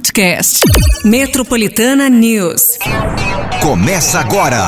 podcast. 0.00 0.60
Metropolitana 1.04 2.08
News. 2.08 2.78
Começa 3.60 4.18
agora. 4.18 4.58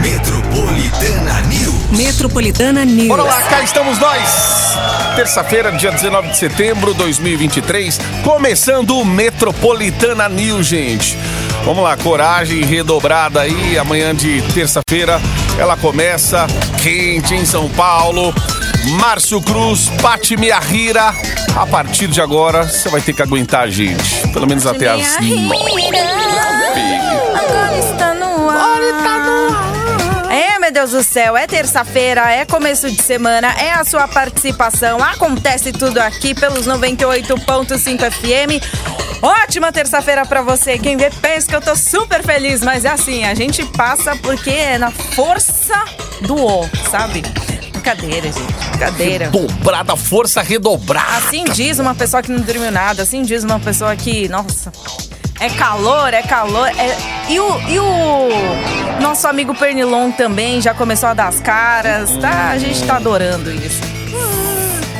Metropolitana 0.00 1.42
News. 1.42 1.90
Metropolitana 1.90 2.84
News. 2.84 3.08
Bora 3.08 3.22
lá, 3.22 3.42
cá 3.42 3.62
estamos 3.62 3.98
nós. 3.98 4.74
Terça-feira, 5.14 5.70
dia 5.72 5.90
19 5.90 6.30
de 6.30 6.38
setembro 6.38 6.92
de 6.92 6.98
2023, 7.00 8.00
começando 8.24 8.96
o 8.96 9.04
Metropolitana 9.04 10.26
News, 10.30 10.66
gente. 10.66 11.18
Vamos 11.66 11.84
lá, 11.84 11.94
coragem 11.98 12.64
redobrada 12.64 13.42
aí. 13.42 13.76
Amanhã 13.76 14.14
de 14.14 14.40
terça-feira 14.54 15.20
ela 15.58 15.76
começa 15.76 16.46
quente 16.82 17.34
em 17.34 17.44
São 17.44 17.68
Paulo. 17.68 18.32
Márcio 18.90 19.40
Cruz, 19.40 19.88
Pati 20.00 20.36
Miahira. 20.36 21.14
A 21.56 21.66
partir 21.66 22.08
de 22.08 22.20
agora, 22.20 22.64
você 22.64 22.88
vai 22.88 23.00
ter 23.00 23.12
que 23.12 23.22
aguentar 23.22 23.62
a 23.62 23.70
gente. 23.70 24.28
Pelo 24.32 24.46
menos 24.46 24.66
até 24.66 24.88
as 24.88 25.20
nove. 25.20 25.48
Agora 27.34 27.76
está 27.76 28.14
no 28.14 28.48
ar. 28.50 28.72
É, 30.32 30.58
meu 30.58 30.72
Deus 30.72 30.90
do 30.92 31.02
céu, 31.02 31.36
é 31.36 31.46
terça-feira, 31.46 32.30
é 32.32 32.46
começo 32.46 32.90
de 32.90 33.02
semana, 33.02 33.48
é 33.58 33.72
a 33.72 33.84
sua 33.84 34.08
participação. 34.08 35.02
Acontece 35.02 35.72
tudo 35.72 35.98
aqui 35.98 36.34
pelos 36.34 36.66
98.5 36.66 38.10
FM. 38.10 38.64
Ótima 39.22 39.70
terça-feira 39.70 40.24
pra 40.24 40.42
você. 40.42 40.78
Quem 40.78 40.96
vê 40.96 41.10
pensa 41.10 41.46
que 41.46 41.54
eu 41.54 41.60
tô 41.60 41.76
super 41.76 42.22
feliz, 42.24 42.62
mas 42.62 42.84
é 42.84 42.88
assim, 42.88 43.24
a 43.24 43.34
gente 43.34 43.64
passa 43.66 44.16
porque 44.16 44.50
é 44.50 44.78
na 44.78 44.90
força 44.90 45.84
do 46.22 46.34
O, 46.34 46.68
sabe? 46.90 47.22
Brincadeira, 47.82 48.30
gente. 48.30 48.52
Brincadeira. 48.70 49.28
Dobrada, 49.30 49.96
força 49.96 50.40
redobrada. 50.40 51.16
Assim 51.18 51.42
diz 51.52 51.80
uma 51.80 51.94
pessoa 51.96 52.22
que 52.22 52.30
não 52.30 52.40
dormiu 52.40 52.70
nada, 52.70 53.02
assim 53.02 53.22
diz 53.22 53.42
uma 53.42 53.58
pessoa 53.58 53.96
que, 53.96 54.28
nossa, 54.28 54.72
é 55.40 55.50
calor, 55.50 56.14
é 56.14 56.22
calor. 56.22 56.68
é- 56.68 56.96
E, 57.28 57.40
o, 57.40 57.60
e 57.68 57.78
o 57.80 58.28
nosso 59.00 59.26
amigo 59.26 59.52
Pernilon 59.54 60.12
também 60.12 60.60
já 60.60 60.72
começou 60.72 61.08
a 61.08 61.14
dar 61.14 61.26
as 61.26 61.40
caras, 61.40 62.16
tá? 62.18 62.50
A 62.50 62.58
gente 62.58 62.80
tá 62.84 62.96
adorando 62.96 63.50
isso. 63.50 63.80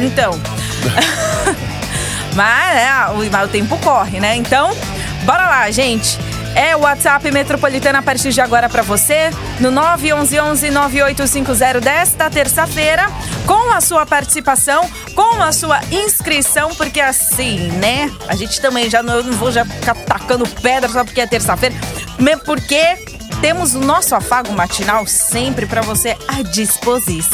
Então. 0.00 0.32
mas, 2.34 2.76
é, 2.76 3.12
o, 3.12 3.30
mas 3.30 3.44
o 3.44 3.48
tempo 3.48 3.78
corre, 3.78 4.18
né? 4.18 4.34
Então, 4.34 4.76
bora 5.24 5.46
lá, 5.46 5.70
gente. 5.70 6.18
É 6.54 6.76
o 6.76 6.80
WhatsApp 6.80 7.30
Metropolitana 7.30 8.00
a 8.00 8.02
partir 8.02 8.30
de 8.30 8.40
agora 8.40 8.68
pra 8.68 8.82
você, 8.82 9.30
no 9.58 9.72
911-9850 9.72 11.80
desta 11.80 12.28
terça-feira, 12.30 13.10
com 13.46 13.70
a 13.70 13.80
sua 13.80 14.04
participação, 14.04 14.86
com 15.14 15.42
a 15.42 15.50
sua 15.52 15.80
inscrição, 15.90 16.74
porque 16.74 17.00
assim, 17.00 17.70
né? 17.78 18.10
A 18.28 18.36
gente 18.36 18.60
também 18.60 18.90
já 18.90 19.02
não, 19.02 19.14
eu 19.16 19.24
não 19.24 19.32
vou 19.32 19.50
já 19.50 19.64
ficar 19.64 19.94
tacando 19.94 20.46
pedra 20.60 20.90
só 20.90 21.02
porque 21.04 21.22
é 21.22 21.26
terça-feira, 21.26 21.74
porque 22.44 22.98
temos 23.42 23.74
o 23.74 23.80
nosso 23.80 24.14
afago 24.14 24.52
matinal 24.52 25.04
sempre 25.04 25.66
pra 25.66 25.82
você 25.82 26.16
à 26.28 26.42
disposição. 26.42 27.26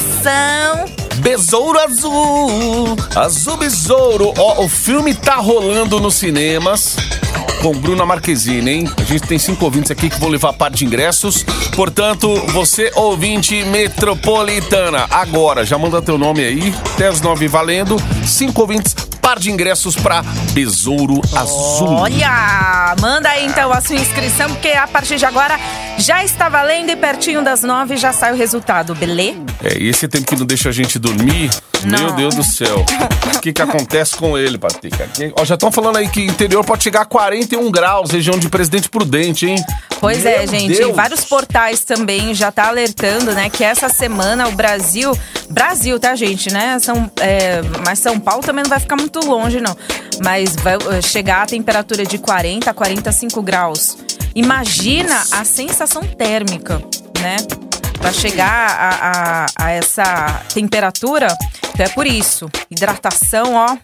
Besouro 1.17 1.79
Azul, 1.79 2.97
Azul 3.15 3.59
Besouro. 3.59 4.33
Ó, 4.39 4.65
o 4.65 4.69
filme 4.69 5.15
tá 5.15 5.35
rolando 5.35 6.01
nos 6.01 6.15
cinemas 6.15 6.97
com 7.61 7.73
Bruna 7.73 8.07
Marquezine, 8.07 8.71
hein? 8.71 8.91
A 8.97 9.03
gente 9.03 9.29
tem 9.29 9.39
cinco 9.39 9.67
ouvintes 9.67 9.91
aqui 9.91 10.09
que 10.09 10.19
vão 10.19 10.31
levar 10.31 10.55
par 10.55 10.71
de 10.71 10.87
ingressos. 10.87 11.45
Portanto, 11.77 12.35
você 12.53 12.91
ouvinte 12.95 13.63
metropolitana, 13.65 15.07
agora 15.11 15.63
já 15.67 15.77
manda 15.77 16.01
teu 16.01 16.17
nome 16.17 16.43
aí, 16.43 16.75
até 16.95 17.09
as 17.09 17.21
nove 17.21 17.47
valendo. 17.49 17.97
Cinco 18.25 18.63
ouvintes, 18.63 18.95
par 19.21 19.39
de 19.39 19.51
ingressos 19.51 19.95
pra 19.95 20.23
Besouro 20.53 21.21
Azul. 21.37 21.97
Olha, 21.97 22.97
manda 22.99 23.29
aí 23.29 23.45
então 23.45 23.71
a 23.71 23.81
sua 23.83 23.97
inscrição, 23.97 24.49
porque 24.49 24.69
a 24.69 24.87
partir 24.87 25.17
de 25.17 25.27
agora 25.27 25.59
já 25.99 26.25
está 26.25 26.49
valendo 26.49 26.91
e 26.91 26.97
pertinho 26.97 27.43
das 27.43 27.63
nove 27.63 27.97
já 27.97 28.13
sai 28.13 28.33
o 28.33 28.37
resultado, 28.37 28.95
beleza? 28.95 29.39
É, 29.63 29.77
e 29.79 29.89
esse 29.89 30.07
tempo 30.09 30.27
que 30.27 30.37
não 30.37 30.47
deixa 30.47 30.69
a 30.69 30.73
gente 30.73 30.99
dormir, 30.99 31.51
Não. 31.85 31.99
meu 31.99 32.13
Deus 32.13 32.35
do 32.35 32.45
céu. 32.45 32.85
O 33.37 33.41
que 33.41 33.53
que 33.53 33.61
acontece 33.63 34.17
com 34.17 34.37
ele, 34.39 34.57
Patrick? 34.59 35.01
Aqui- 35.03 35.33
Ó, 35.39 35.45
já 35.45 35.55
estão 35.55 35.71
falando 35.73 35.97
aí 35.99 36.09
que 36.09 36.25
interior 36.25 36.65
pode 36.65 36.83
chegar 36.85 37.03
a 37.03 37.05
41 37.05 37.71
graus, 37.71 38.11
região 38.11 38.39
de 38.39 38.49
Presidente 38.49 38.89
Prudente, 38.89 39.47
hein? 39.47 39.57
Pois 40.01 40.25
é, 40.25 40.39
Meu 40.39 40.47
gente, 40.49 40.77
Deus. 40.79 40.95
vários 40.97 41.25
portais 41.25 41.81
também 41.85 42.33
já 42.35 42.53
tá 42.53 42.69
alertando, 42.69 43.33
né, 43.33 43.51
que 43.51 43.65
essa 43.65 43.89
semana 43.89 44.49
o 44.49 44.53
Brasil, 44.53 45.13
Brasil, 45.51 45.99
tá, 45.99 46.15
gente, 46.15 46.53
né, 46.53 46.79
São, 46.79 47.11
é, 47.21 47.61
mas 47.85 47.99
São 47.99 48.19
Paulo 48.21 48.43
também 48.43 48.63
não 48.63 48.71
vai 48.71 48.79
ficar 48.79 48.95
muito 48.97 49.19
longe, 49.21 49.61
não, 49.61 49.77
mas 50.25 50.55
vai 50.57 50.75
eh, 50.75 51.03
chegar 51.03 51.43
a 51.43 51.47
temperatura 51.47 52.05
de 52.07 52.19
40 52.19 52.71
a 52.71 52.75
45 52.75 53.43
graus. 53.43 53.97
Imagina 54.39 55.21
a 55.33 55.45
sensação 55.45 56.03
térmica, 56.03 56.81
né, 57.21 57.37
Pra 58.01 58.13
chegar 58.13 58.47
a, 58.71 58.91
a- 59.11 59.47
a 59.57 59.71
essa 59.73 60.43
temperatura, 60.55 61.27
então 61.75 61.85
é 61.85 61.89
por 61.89 62.07
isso, 62.07 62.49
hidratação, 62.71 63.55
ó, 63.55 63.77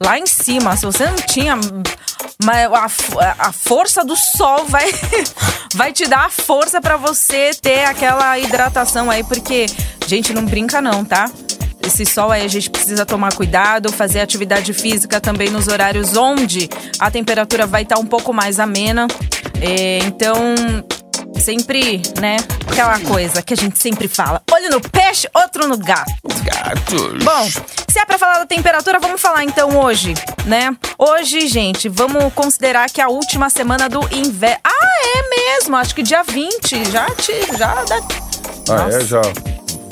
lá 0.00 0.16
em 0.20 0.26
cima, 0.26 0.76
se 0.76 0.86
você 0.86 1.04
não 1.04 1.16
tinha 1.16 1.54
a, 1.56 3.46
a 3.48 3.52
força 3.52 4.04
do 4.04 4.14
sol 4.14 4.66
vai, 4.68 4.86
vai 5.74 5.92
te 5.92 6.06
dar 6.06 6.26
a 6.26 6.30
força 6.30 6.80
pra 6.80 6.96
você 6.96 7.50
ter 7.60 7.84
aquela 7.86 8.38
hidratação 8.38 9.10
aí, 9.10 9.24
porque, 9.24 9.66
gente, 10.06 10.32
não 10.32 10.44
brinca 10.44 10.80
não, 10.80 11.04
tá? 11.04 11.28
Esse 11.84 12.04
sol 12.06 12.30
aí 12.32 12.44
a 12.44 12.48
gente 12.48 12.70
precisa 12.70 13.04
tomar 13.06 13.32
cuidado, 13.34 13.92
fazer 13.92 14.20
atividade 14.20 14.72
física 14.72 15.20
também 15.20 15.50
nos 15.50 15.66
horários 15.68 16.16
onde 16.16 16.68
a 17.00 17.10
temperatura 17.10 17.66
vai 17.66 17.82
estar 17.82 17.98
um 17.98 18.06
pouco 18.06 18.32
mais 18.32 18.58
amena. 18.58 19.06
É, 19.60 19.98
então, 19.98 20.36
sempre, 21.38 22.02
né? 22.20 22.36
Aquela 22.70 22.98
coisa 23.00 23.42
que 23.42 23.54
a 23.54 23.56
gente 23.56 23.78
sempre 23.78 24.08
fala: 24.08 24.42
olho 24.52 24.70
no 24.70 24.80
peixe, 24.80 25.28
outro 25.34 25.66
no 25.66 25.76
gato. 25.76 26.12
Gatos. 26.44 27.24
Bom, 27.24 27.48
se 27.88 27.98
é 27.98 28.04
pra 28.04 28.18
falar 28.18 28.38
da 28.38 28.46
temperatura, 28.46 28.98
vamos 28.98 29.20
falar 29.20 29.44
então 29.44 29.78
hoje, 29.78 30.14
né? 30.44 30.76
Hoje, 30.98 31.46
gente, 31.48 31.88
vamos 31.88 32.32
considerar 32.34 32.88
que 32.90 33.00
é 33.00 33.04
a 33.04 33.08
última 33.08 33.48
semana 33.50 33.88
do 33.88 34.00
inverno. 34.14 34.60
Ah, 34.64 35.00
é 35.16 35.54
mesmo, 35.56 35.76
acho 35.76 35.94
que 35.94 36.02
dia 36.02 36.22
20, 36.22 36.90
já 36.90 37.06
te, 37.10 37.32
já 37.56 37.74
dá... 37.84 38.00
Ah, 38.68 38.84
Nossa. 38.84 38.98
é? 38.98 39.04
Já 39.04 39.22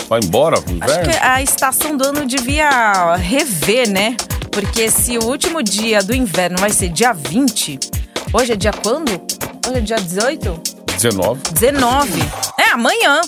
vai 0.08 0.20
embora 0.22 0.60
pro 0.60 0.76
Acho 0.80 0.92
inverno? 0.92 1.10
que 1.12 1.18
a 1.18 1.42
estação 1.42 1.96
do 1.96 2.04
ano 2.06 2.26
devia 2.26 3.16
rever, 3.16 3.88
né? 3.88 4.16
Porque 4.50 4.90
se 4.90 5.18
o 5.18 5.24
último 5.24 5.62
dia 5.62 6.00
do 6.02 6.14
inverno 6.14 6.58
vai 6.58 6.70
ser 6.70 6.88
dia 6.88 7.12
20, 7.12 7.78
hoje 8.32 8.52
é 8.52 8.56
dia 8.56 8.72
quando? 8.72 9.10
Hoje 9.66 9.78
é 9.78 9.80
dia 9.80 9.96
18? 9.96 10.60
19. 10.96 11.40
19. 11.54 12.22
É, 12.58 12.70
amanhã. 12.72 13.20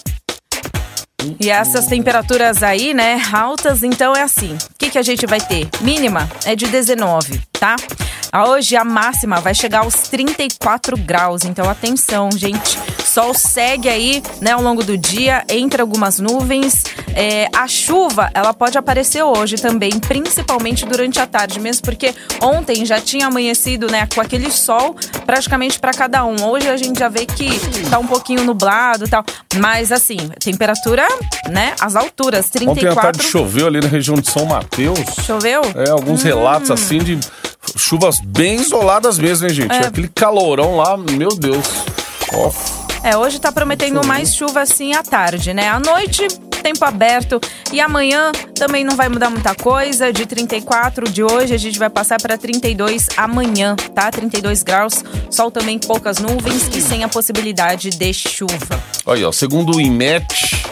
E 1.40 1.50
essas 1.50 1.86
temperaturas 1.86 2.62
aí, 2.62 2.92
né, 2.92 3.20
altas, 3.32 3.82
então 3.82 4.14
é 4.14 4.22
assim. 4.22 4.54
O 4.54 4.78
que, 4.78 4.90
que 4.90 4.98
a 4.98 5.02
gente 5.02 5.26
vai 5.26 5.40
ter? 5.40 5.66
Mínima 5.80 6.28
é 6.44 6.54
de 6.54 6.66
19, 6.66 7.40
tá? 7.58 7.74
Hoje 8.34 8.76
a 8.76 8.84
máxima 8.84 9.40
vai 9.40 9.54
chegar 9.54 9.80
aos 9.80 9.94
34 9.94 10.96
graus, 10.96 11.44
então 11.44 11.68
atenção, 11.68 12.28
gente. 12.32 12.78
Sol 13.04 13.32
segue 13.32 13.88
aí, 13.88 14.22
né, 14.42 14.52
ao 14.52 14.60
longo 14.62 14.82
do 14.84 14.96
dia, 14.98 15.42
entre 15.48 15.80
algumas 15.80 16.18
nuvens. 16.18 16.84
É, 17.14 17.48
a 17.56 17.66
chuva, 17.66 18.30
ela 18.34 18.52
pode 18.52 18.76
aparecer 18.76 19.22
hoje 19.22 19.56
também, 19.56 19.90
principalmente 19.98 20.84
durante 20.84 21.18
a 21.18 21.26
tarde, 21.26 21.58
mesmo 21.58 21.82
porque 21.82 22.14
ontem 22.42 22.84
já 22.84 23.00
tinha 23.00 23.26
amanhecido, 23.28 23.86
né, 23.90 24.06
com 24.14 24.20
aquele 24.20 24.50
sol 24.50 24.94
praticamente 25.24 25.78
para 25.78 25.92
cada 25.92 26.24
um. 26.26 26.44
Hoje 26.46 26.68
a 26.68 26.76
gente 26.76 26.98
já 26.98 27.08
vê 27.08 27.24
que 27.24 27.48
tá 27.88 27.98
um 27.98 28.06
pouquinho 28.06 28.44
nublado 28.44 29.06
e 29.06 29.08
tal, 29.08 29.24
mas 29.58 29.90
assim, 29.90 30.16
temperatura, 30.40 31.06
né, 31.48 31.74
as 31.80 31.96
alturas, 31.96 32.46
Ontem 32.46 32.58
à 32.58 32.70
34. 32.92 33.00
tarde 33.02 33.22
choveu 33.24 33.66
ali 33.66 33.80
na 33.80 33.88
região 33.88 34.16
de 34.16 34.30
São 34.30 34.44
Mateus. 34.44 34.98
Choveu? 35.24 35.62
É, 35.74 35.90
alguns 35.90 36.22
Hum. 36.22 36.26
relatos 36.26 36.70
assim 36.70 36.98
de 36.98 37.18
chuvas 37.76 38.18
bem 38.20 38.56
isoladas 38.56 39.18
mesmo, 39.18 39.46
hein, 39.46 39.54
gente? 39.54 39.72
É. 39.74 39.86
Aquele 39.86 40.08
calorão 40.08 40.76
lá, 40.76 40.96
meu 40.96 41.30
Deus. 41.30 41.66
Ó, 42.32 42.50
É, 43.02 43.16
hoje 43.16 43.38
tá 43.38 43.52
prometendo 43.52 44.04
mais 44.04 44.34
chuva 44.34 44.62
assim 44.62 44.92
à 44.94 45.02
tarde, 45.02 45.54
né? 45.54 45.68
À 45.68 45.78
noite, 45.78 46.26
tempo 46.66 46.84
aberto. 46.84 47.40
E 47.72 47.80
amanhã 47.80 48.32
também 48.56 48.84
não 48.84 48.96
vai 48.96 49.08
mudar 49.08 49.30
muita 49.30 49.54
coisa. 49.54 50.12
De 50.12 50.26
34 50.26 51.08
de 51.08 51.22
hoje, 51.22 51.54
a 51.54 51.58
gente 51.58 51.78
vai 51.78 51.88
passar 51.88 52.20
para 52.20 52.36
32 52.36 53.06
amanhã, 53.16 53.76
tá? 53.94 54.10
32 54.10 54.64
graus. 54.64 55.04
Sol 55.30 55.50
também 55.52 55.78
poucas 55.78 56.18
nuvens 56.18 56.68
e 56.74 56.80
sem 56.82 57.04
a 57.04 57.08
possibilidade 57.08 57.90
de 57.90 58.12
chuva. 58.12 58.82
Olha, 59.04 59.28
ó, 59.28 59.32
segundo 59.32 59.76
o 59.76 59.80
IMET, 59.80 60.65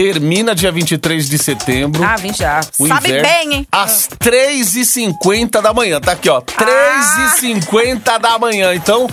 termina 0.00 0.54
dia 0.54 0.72
23 0.72 1.28
de 1.28 1.36
setembro. 1.36 2.02
Ah, 2.02 2.16
vem 2.16 2.32
já. 2.32 2.60
o 2.78 2.88
Sabe 2.88 3.10
inverno, 3.10 3.28
bem, 3.28 3.54
hein? 3.54 3.66
Às 3.70 4.08
3h50 4.18 5.60
da 5.60 5.74
manhã. 5.74 6.00
Tá 6.00 6.12
aqui, 6.12 6.30
ó. 6.30 6.40
3h50 6.40 8.18
da 8.18 8.38
manhã. 8.38 8.74
Então, 8.74 9.06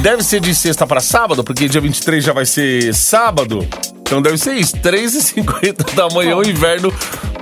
deve 0.00 0.22
ser 0.22 0.40
de 0.40 0.54
sexta 0.54 0.86
pra 0.86 1.00
sábado, 1.00 1.44
porque 1.44 1.68
dia 1.68 1.82
23 1.82 2.24
já 2.24 2.32
vai 2.32 2.46
ser 2.46 2.94
sábado. 2.94 3.68
Então 4.00 4.22
deve 4.22 4.38
ser 4.38 4.54
isso. 4.54 4.74
3h50 4.78 5.94
da 5.94 6.08
manhã, 6.08 6.36
o 6.36 6.42
inverno 6.42 6.92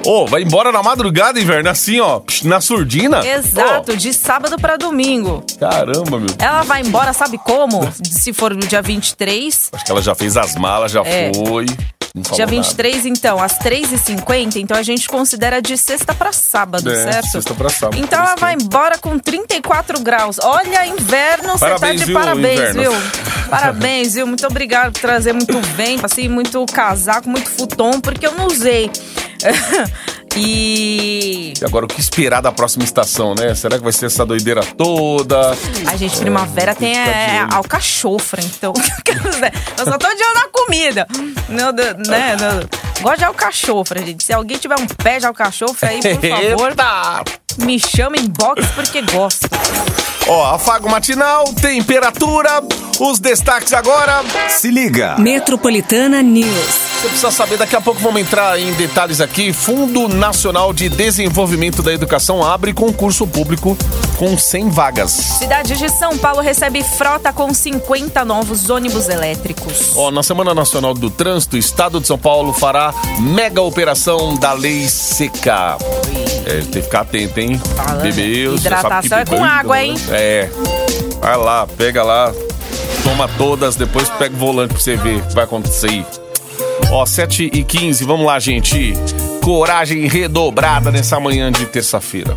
Ô, 0.04 0.26
vai 0.26 0.43
embora 0.43 0.72
na 0.72 0.82
madrugada, 0.82 1.38
inverno, 1.38 1.69
assim, 1.69 2.00
ó, 2.00 2.22
na 2.44 2.58
surdina. 2.60 3.25
Exato, 3.25 3.94
de 3.96 4.14
sábado 4.14 4.56
pra 4.58 4.76
domingo. 4.78 5.44
Caramba, 5.60 6.19
meu. 6.19 6.34
Ela 6.38 6.62
vai 6.62 6.81
embora, 6.81 7.12
sabe 7.12 7.36
como? 7.38 7.86
Se 8.02 8.32
for 8.32 8.54
no 8.54 8.60
dia 8.66 8.81
23. 8.81 9.69
Acho 9.75 9.84
que 9.84 9.90
ela 9.93 10.00
já 10.00 10.14
fez 10.14 10.36
as 10.38 10.56
malas, 10.56 10.90
já 10.90 11.02
É. 11.02 11.31
foi. 11.34 11.66
Dia 12.14 12.44
nada. 12.44 12.50
23, 12.50 13.06
então, 13.06 13.40
às 13.40 13.56
3h50, 13.58 14.56
então 14.56 14.76
a 14.76 14.82
gente 14.82 15.08
considera 15.08 15.60
de 15.62 15.76
sexta 15.78 16.12
pra 16.14 16.32
sábado, 16.32 16.90
É, 16.90 17.12
certo? 17.12 17.26
sexta 17.28 17.54
pra 17.54 17.68
sábado, 17.68 17.98
Então 17.98 18.18
ela 18.18 18.34
vai 18.36 18.54
embora 18.54 18.98
com 18.98 19.18
34 19.18 20.00
graus. 20.00 20.38
Olha, 20.42 20.86
inverno, 20.86 21.52
você 21.52 21.64
tá 21.66 21.78
Parabéns, 21.78 22.00
de 22.00 22.06
viu, 22.06 22.14
parabéns, 22.18 22.60
inverno. 22.60 22.80
viu? 22.82 22.92
Parabéns, 23.50 24.14
viu? 24.14 24.26
Muito 24.26 24.46
obrigado 24.46 24.92
por 24.92 25.00
trazer 25.00 25.32
muito 25.32 25.60
vento, 25.76 26.06
assim, 26.06 26.28
muito 26.28 26.64
casaco, 26.66 27.28
muito 27.28 27.50
futon, 27.50 28.00
porque 28.00 28.26
eu 28.26 28.32
não 28.32 28.46
usei. 28.46 28.90
e. 30.37 31.52
E 31.60 31.64
agora, 31.64 31.84
o 31.84 31.88
que 31.88 32.00
esperar 32.00 32.40
da 32.40 32.52
próxima 32.52 32.84
estação, 32.84 33.34
né? 33.34 33.54
Será 33.54 33.76
que 33.78 33.84
vai 33.84 33.92
ser 33.92 34.06
essa 34.06 34.25
doideira 34.25 34.62
toda? 34.76 35.50
A 35.87 35.96
gente, 35.96 36.16
primavera 36.19 36.75
tem 36.75 36.92
de 36.92 36.98
é, 36.98 37.46
alcachofra, 37.50 38.40
então. 38.42 38.72
quer 39.04 39.19
dizer, 39.19 39.52
eu 39.78 39.84
só 39.84 39.98
tô 39.98 40.08
de 40.08 40.22
olho 40.22 40.34
na 40.34 40.48
comida. 40.48 41.06
Não, 41.48 41.72
do- 41.72 42.08
né? 42.10 42.37
Gosto 43.02 43.19
de 43.19 43.25
alcachofra, 43.25 44.04
gente. 44.04 44.22
Se 44.22 44.32
alguém 44.32 44.58
tiver 44.58 44.78
um 44.78 44.87
pé 44.87 45.19
de 45.19 45.26
alcachofra 45.26 45.88
aí, 45.90 46.00
por 46.00 46.28
favor, 46.28 46.69
Eita! 46.70 47.25
Me 47.60 47.78
chama 47.78 48.16
em 48.16 48.26
box 48.26 48.66
porque 48.74 49.02
gosto. 49.02 49.48
Ó, 50.28 50.54
afago 50.54 50.88
matinal, 50.88 51.44
temperatura, 51.54 52.62
os 53.00 53.18
destaques 53.18 53.72
agora. 53.72 54.22
Se 54.48 54.70
liga. 54.70 55.16
Metropolitana 55.18 56.22
News. 56.22 56.90
Você 57.00 57.08
precisa 57.08 57.30
saber, 57.30 57.56
daqui 57.56 57.74
a 57.74 57.80
pouco 57.80 58.00
vamos 58.00 58.20
entrar 58.20 58.60
em 58.60 58.72
detalhes 58.74 59.20
aqui. 59.20 59.52
Fundo 59.52 60.06
Nacional 60.06 60.72
de 60.72 60.88
Desenvolvimento 60.88 61.82
da 61.82 61.92
Educação 61.92 62.44
abre 62.44 62.74
concurso 62.74 63.26
público 63.26 63.76
com 64.18 64.36
100 64.38 64.68
vagas. 64.68 65.10
Cidade 65.10 65.76
de 65.78 65.88
São 65.88 66.16
Paulo 66.18 66.40
recebe 66.40 66.84
frota 66.84 67.32
com 67.32 67.52
50 67.52 68.24
novos 68.24 68.68
ônibus 68.68 69.08
elétricos. 69.08 69.96
Ó, 69.96 70.10
na 70.10 70.22
Semana 70.22 70.54
Nacional 70.54 70.92
do 70.92 71.08
Trânsito, 71.08 71.56
o 71.56 71.58
Estado 71.58 72.00
de 72.00 72.06
São 72.06 72.18
Paulo 72.18 72.52
fará 72.52 72.92
mega 73.18 73.62
operação 73.62 74.36
da 74.36 74.52
Lei 74.52 74.86
Seca. 74.88 75.78
É, 76.50 76.61
tem 76.61 76.67
que 76.67 76.82
ficar 76.82 77.00
atento, 77.02 77.38
hein? 77.38 77.61
Falando. 77.76 78.02
Bebeu, 78.02 78.52
você 78.58 78.69
sabe 78.69 78.81
que 78.81 79.06
Hidratação 79.06 79.19
é 79.19 79.25
com 79.25 79.31
bebeu, 79.31 79.44
água, 79.44 79.82
hein? 79.82 79.94
É. 80.11 80.49
Vai 81.20 81.37
lá, 81.37 81.67
pega 81.67 82.02
lá, 82.02 82.32
toma 83.05 83.29
todas, 83.38 83.76
depois 83.76 84.08
pega 84.11 84.35
o 84.35 84.38
volante 84.38 84.75
pra 84.75 84.82
você 84.82 84.97
ver 84.97 85.19
o 85.19 85.23
que 85.23 85.35
vai 85.35 85.44
acontecer 85.44 85.88
aí. 85.88 86.06
Ó, 86.91 87.06
7 87.06 87.50
e 87.52 87.62
15 87.62 88.05
vamos 88.05 88.26
lá, 88.26 88.38
gente. 88.41 88.94
Coragem 89.43 90.08
redobrada 90.08 90.91
nessa 90.91 91.20
manhã 91.20 91.52
de 91.52 91.64
terça-feira. 91.67 92.37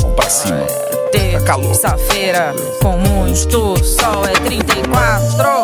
Vamos 0.00 0.16
pra 0.16 0.30
cima. 0.30 0.66
Tá 1.12 1.40
calor. 1.44 1.66
Terça-feira 1.68 2.54
com 2.82 2.96
muito 2.96 3.84
sol 3.84 4.24
é 4.26 4.32
34 4.32 5.57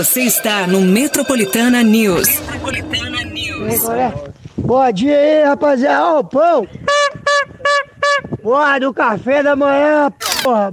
Você 0.00 0.22
está 0.22 0.66
no 0.66 0.80
Metropolitana 0.80 1.82
News. 1.82 2.26
Bom 4.56 4.92
dia 4.92 5.14
aí, 5.14 5.44
rapaziada. 5.44 6.06
Ó, 6.06 6.20
o 6.20 6.24
pão. 6.24 6.66
Porra, 8.42 8.80
do 8.80 8.94
café 8.94 9.42
da 9.42 9.54
manhã, 9.54 10.10
porra. 10.42 10.72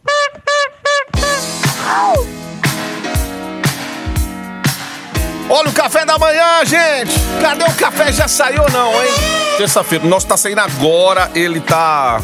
Olha 5.49 5.69
o 5.69 5.73
café 5.73 6.05
da 6.05 6.17
manhã, 6.17 6.63
gente! 6.63 7.11
Cadê 7.41 7.65
o 7.65 7.73
café? 7.73 8.13
Já 8.13 8.29
saiu 8.29 8.63
ou 8.63 8.71
não, 8.71 8.93
hein? 9.03 9.11
Terça-feira, 9.57 10.05
o 10.05 10.07
nosso 10.07 10.25
tá 10.25 10.37
saindo 10.37 10.61
agora, 10.61 11.29
ele 11.35 11.59
tá. 11.59 12.21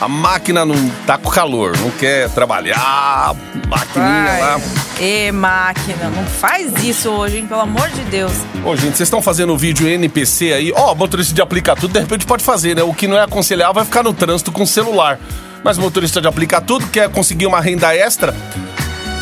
A 0.00 0.08
máquina 0.08 0.64
não 0.64 0.90
tá 1.06 1.16
com 1.16 1.30
calor, 1.30 1.78
não 1.78 1.92
quer 1.92 2.28
trabalhar, 2.30 3.36
maquininha 3.68 4.38
lá. 4.40 4.83
E 5.00 5.32
máquina, 5.32 6.08
não 6.14 6.24
faz 6.24 6.72
isso 6.84 7.10
hoje, 7.10 7.38
hein? 7.38 7.46
Pelo 7.46 7.60
amor 7.60 7.88
de 7.90 8.02
Deus. 8.02 8.32
Ô, 8.64 8.76
gente, 8.76 8.96
vocês 8.96 9.06
estão 9.08 9.20
fazendo 9.20 9.56
vídeo 9.56 9.88
NPC 9.88 10.52
aí? 10.52 10.72
Ó, 10.74 10.94
motorista 10.94 11.34
de 11.34 11.42
aplicar 11.42 11.74
tudo, 11.74 11.92
de 11.92 12.00
repente 12.00 12.24
pode 12.24 12.44
fazer, 12.44 12.76
né? 12.76 12.82
O 12.82 12.94
que 12.94 13.08
não 13.08 13.16
é 13.16 13.22
aconselhável 13.22 13.74
vai 13.74 13.84
ficar 13.84 14.02
no 14.02 14.14
trânsito 14.14 14.52
com 14.52 14.64
celular. 14.64 15.18
Mas 15.64 15.78
motorista 15.78 16.20
de 16.20 16.28
aplicar 16.28 16.60
tudo, 16.60 16.86
quer 16.88 17.08
conseguir 17.08 17.46
uma 17.46 17.60
renda 17.60 17.94
extra, 17.96 18.34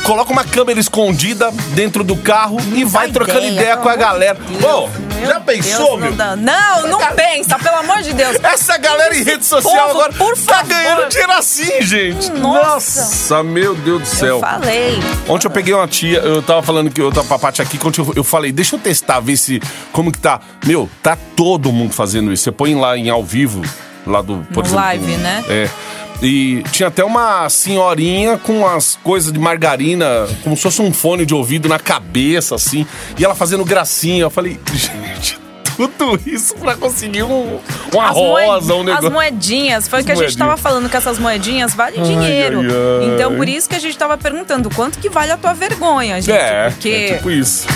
coloca 0.04 0.32
uma 0.32 0.44
câmera 0.44 0.78
escondida 0.78 1.50
dentro 1.74 2.04
do 2.04 2.16
carro 2.16 2.58
e 2.74 2.84
vai 2.84 3.10
trocando 3.10 3.46
ideia, 3.46 3.76
pelo 3.76 3.82
com 3.82 3.88
a 3.88 3.96
galera. 3.96 4.38
Meu 4.60 4.90
já 5.26 5.40
pensou, 5.40 5.98
Deus, 5.98 6.16
meu? 6.16 6.16
Não, 6.16 6.36
não, 6.36 6.88
não 6.88 6.98
pensa, 7.14 7.58
pelo 7.58 7.76
amor 7.76 8.02
de 8.02 8.12
Deus. 8.12 8.36
Essa 8.42 8.76
galera 8.76 9.16
em 9.16 9.22
rede 9.22 9.44
social 9.44 9.88
Povo, 9.88 10.00
agora 10.00 10.12
por 10.12 10.36
tá 10.36 10.56
favor. 10.56 10.68
ganhando 10.68 11.08
dinheiro 11.08 11.32
assim, 11.32 11.82
gente. 11.82 12.30
Nossa. 12.32 13.02
Nossa, 13.02 13.42
meu 13.42 13.74
Deus 13.74 14.02
do 14.02 14.06
céu. 14.06 14.36
Eu 14.36 14.40
falei. 14.40 14.98
Ontem 15.28 15.46
eu 15.46 15.50
peguei 15.50 15.74
uma 15.74 15.86
tia, 15.86 16.18
eu 16.18 16.42
tava 16.42 16.62
falando 16.62 16.90
que 16.90 17.00
eu 17.00 17.10
tava 17.12 17.26
pra 17.26 17.38
Paty 17.38 17.62
aqui, 17.62 17.78
quando 17.78 17.98
eu, 18.00 18.12
eu 18.16 18.24
falei, 18.24 18.52
deixa 18.52 18.76
eu 18.76 18.80
testar, 18.80 19.20
ver 19.20 19.36
se. 19.36 19.60
Como 19.92 20.10
que 20.10 20.18
tá. 20.18 20.40
Meu, 20.66 20.88
tá 21.02 21.16
todo 21.36 21.72
mundo 21.72 21.92
fazendo 21.92 22.32
isso. 22.32 22.44
Você 22.44 22.52
põe 22.52 22.74
lá 22.74 22.96
em 22.96 23.08
ao 23.08 23.22
vivo, 23.22 23.62
lá 24.06 24.20
do. 24.22 24.44
Por 24.52 24.62
No 24.64 24.68
exemplo, 24.68 24.84
live, 24.84 25.16
né? 25.18 25.44
É. 25.48 25.70
E 26.22 26.62
tinha 26.70 26.88
até 26.88 27.04
uma 27.04 27.48
senhorinha 27.48 28.38
com 28.38 28.66
as 28.66 28.96
coisas 29.02 29.32
de 29.32 29.38
margarina, 29.38 30.28
como 30.44 30.56
se 30.56 30.62
fosse 30.62 30.80
um 30.80 30.92
fone 30.92 31.26
de 31.26 31.34
ouvido 31.34 31.68
na 31.68 31.78
cabeça, 31.78 32.54
assim. 32.54 32.86
E 33.18 33.24
ela 33.24 33.34
fazendo 33.34 33.64
gracinha. 33.64 34.22
Eu 34.22 34.30
falei, 34.30 34.58
gente, 34.72 35.36
tudo 35.76 36.20
isso 36.24 36.54
pra 36.54 36.76
conseguir 36.76 37.24
um, 37.24 37.58
uma 37.92 38.10
As, 38.10 38.16
rosa, 38.16 38.74
um 38.74 38.84
negócio. 38.84 39.06
as 39.08 39.12
moedinhas, 39.12 39.88
foi 39.88 40.02
o 40.02 40.04
que 40.04 40.12
a 40.12 40.14
gente 40.14 40.24
moedinhas. 40.24 40.48
tava 40.48 40.56
falando, 40.56 40.88
que 40.88 40.96
essas 40.96 41.18
moedinhas 41.18 41.74
valem 41.74 41.98
Ai, 41.98 42.04
dinheiro. 42.06 42.60
ai, 42.60 42.66
ai. 43.08 43.14
Então, 43.14 43.34
por 43.34 43.48
isso 43.48 43.68
que 43.68 43.74
a 43.74 43.80
gente 43.80 43.96
tava 43.98 44.16
perguntando 44.16 44.70
quanto 44.70 44.98
que 45.00 45.08
vale 45.08 45.32
a 45.32 45.36
tua 45.36 45.54
vergonha, 45.54 46.20
gente. 46.20 46.30
É, 46.36 46.70
porque, 46.70 46.88
é 46.88 47.14
tipo 47.14 47.30
isso. 47.30 47.66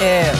é, 0.00 0.32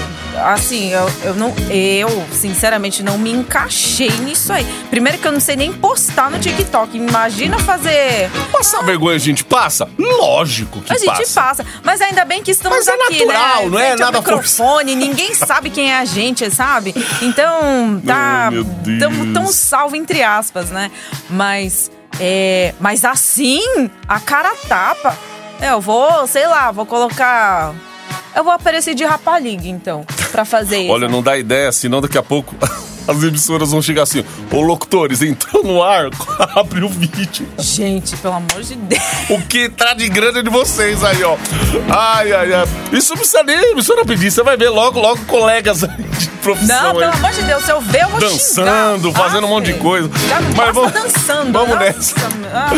assim, 0.46 0.90
eu, 0.92 1.10
eu 1.24 1.34
não. 1.34 1.54
Eu, 1.70 2.08
sinceramente, 2.32 3.02
não 3.02 3.18
me 3.18 3.30
encaixei 3.32 4.10
nisso 4.20 4.52
aí. 4.52 4.64
Primeiro 4.90 5.18
que 5.18 5.26
eu 5.26 5.32
não 5.32 5.40
sei 5.40 5.56
nem 5.56 5.72
postar 5.72 6.30
no 6.30 6.38
TikTok. 6.38 6.96
Imagina 6.96 7.58
fazer. 7.58 8.30
Passar 8.52 8.82
vergonha 8.82 9.16
a 9.16 9.18
gente 9.20 9.44
passa? 9.44 9.88
Lógico 9.98 10.80
que 10.80 10.92
A 10.92 10.96
gente 10.98 11.06
passa. 11.32 11.62
passa. 11.62 11.66
Mas 11.82 12.00
ainda 12.00 12.24
bem 12.24 12.42
que 12.42 12.50
estamos 12.50 12.78
Mas 12.78 12.88
é 12.88 12.92
aqui, 12.92 13.24
natural, 13.24 13.62
né? 13.64 13.68
não 13.68 13.78
é 13.78 13.86
Frente 13.88 14.02
ao 14.02 14.12
nada 14.12 14.18
microfone, 14.18 14.94
ninguém 14.94 15.34
sabe 15.34 15.70
quem 15.70 15.90
é 15.92 15.98
a 15.98 16.04
gente, 16.04 16.50
sabe? 16.50 16.94
Então, 17.22 18.00
tá. 18.06 18.50
Deus. 18.50 18.66
Tamo, 19.00 19.32
tamo 19.32 19.52
salvo, 19.52 19.96
entre 19.96 20.22
aspas, 20.22 20.70
né? 20.70 20.90
Mas. 21.28 21.90
É, 22.20 22.74
mas 22.80 23.04
assim, 23.04 23.60
a 24.08 24.18
cara 24.18 24.52
tapa. 24.68 25.16
É, 25.60 25.70
Eu 25.72 25.80
vou, 25.80 26.26
sei 26.26 26.46
lá, 26.46 26.70
vou 26.70 26.86
colocar. 26.86 27.74
Eu 28.34 28.44
vou 28.44 28.52
aparecer 28.52 28.94
de 28.94 29.04
rapaliga, 29.04 29.66
então, 29.68 30.04
pra 30.30 30.44
fazer 30.44 30.78
isso. 30.82 30.92
Olha, 30.92 31.08
não 31.08 31.22
dá 31.22 31.36
ideia, 31.36 31.72
senão 31.72 32.00
daqui 32.00 32.16
a 32.18 32.22
pouco 32.22 32.54
as 33.08 33.22
emissoras 33.22 33.70
vão 33.70 33.82
chegar 33.82 34.02
assim: 34.02 34.24
Ô 34.52 34.60
locutores, 34.60 35.22
entrou 35.22 35.64
no 35.64 35.82
ar, 35.82 36.10
abre 36.54 36.84
o 36.84 36.88
vídeo. 36.88 37.48
Gente, 37.58 38.16
pelo 38.18 38.34
amor 38.34 38.62
de 38.62 38.74
Deus. 38.76 39.02
O 39.30 39.40
que 39.42 39.68
tá 39.68 39.94
de 39.94 40.08
grande 40.08 40.42
de 40.42 40.50
vocês 40.50 41.02
aí, 41.02 41.22
ó. 41.24 41.36
Ai, 41.90 42.32
ai, 42.32 42.54
ai. 42.54 42.64
Isso 42.92 43.10
não 43.10 43.16
precisa 43.18 43.42
nem 43.42 43.56
a 43.56 43.70
emissora 43.70 44.04
pedir, 44.04 44.30
você 44.30 44.42
vai 44.42 44.56
ver 44.56 44.68
logo, 44.68 45.00
logo 45.00 45.24
colegas 45.26 45.80
de 45.80 46.28
profissão 46.42 46.82
Não, 46.82 46.90
pelo 47.00 47.10
aí. 47.12 47.18
amor 47.18 47.30
de 47.32 47.42
Deus, 47.42 47.64
se 47.64 47.70
eu 47.72 47.80
ver, 47.80 48.02
eu 48.04 48.08
vou 48.08 48.20
Dançando, 48.20 49.08
xingar. 49.08 49.20
fazendo 49.24 49.46
um 49.46 49.50
monte 49.50 49.72
de 49.72 49.74
coisa. 49.74 50.08
Já 50.28 50.40
não 50.40 50.52
Mas 50.54 50.74
vamos- 50.74 50.92
dançando. 50.92 51.52
vamos 51.52 51.70
Nossa, 51.74 51.84
nessa. 51.84 52.14
ah. 52.54 52.70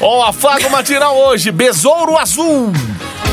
Ó, 0.00 0.24
afago 0.26 0.68
matinal 0.70 1.16
hoje, 1.16 1.50
Besouro 1.50 2.18
Azul. 2.18 2.70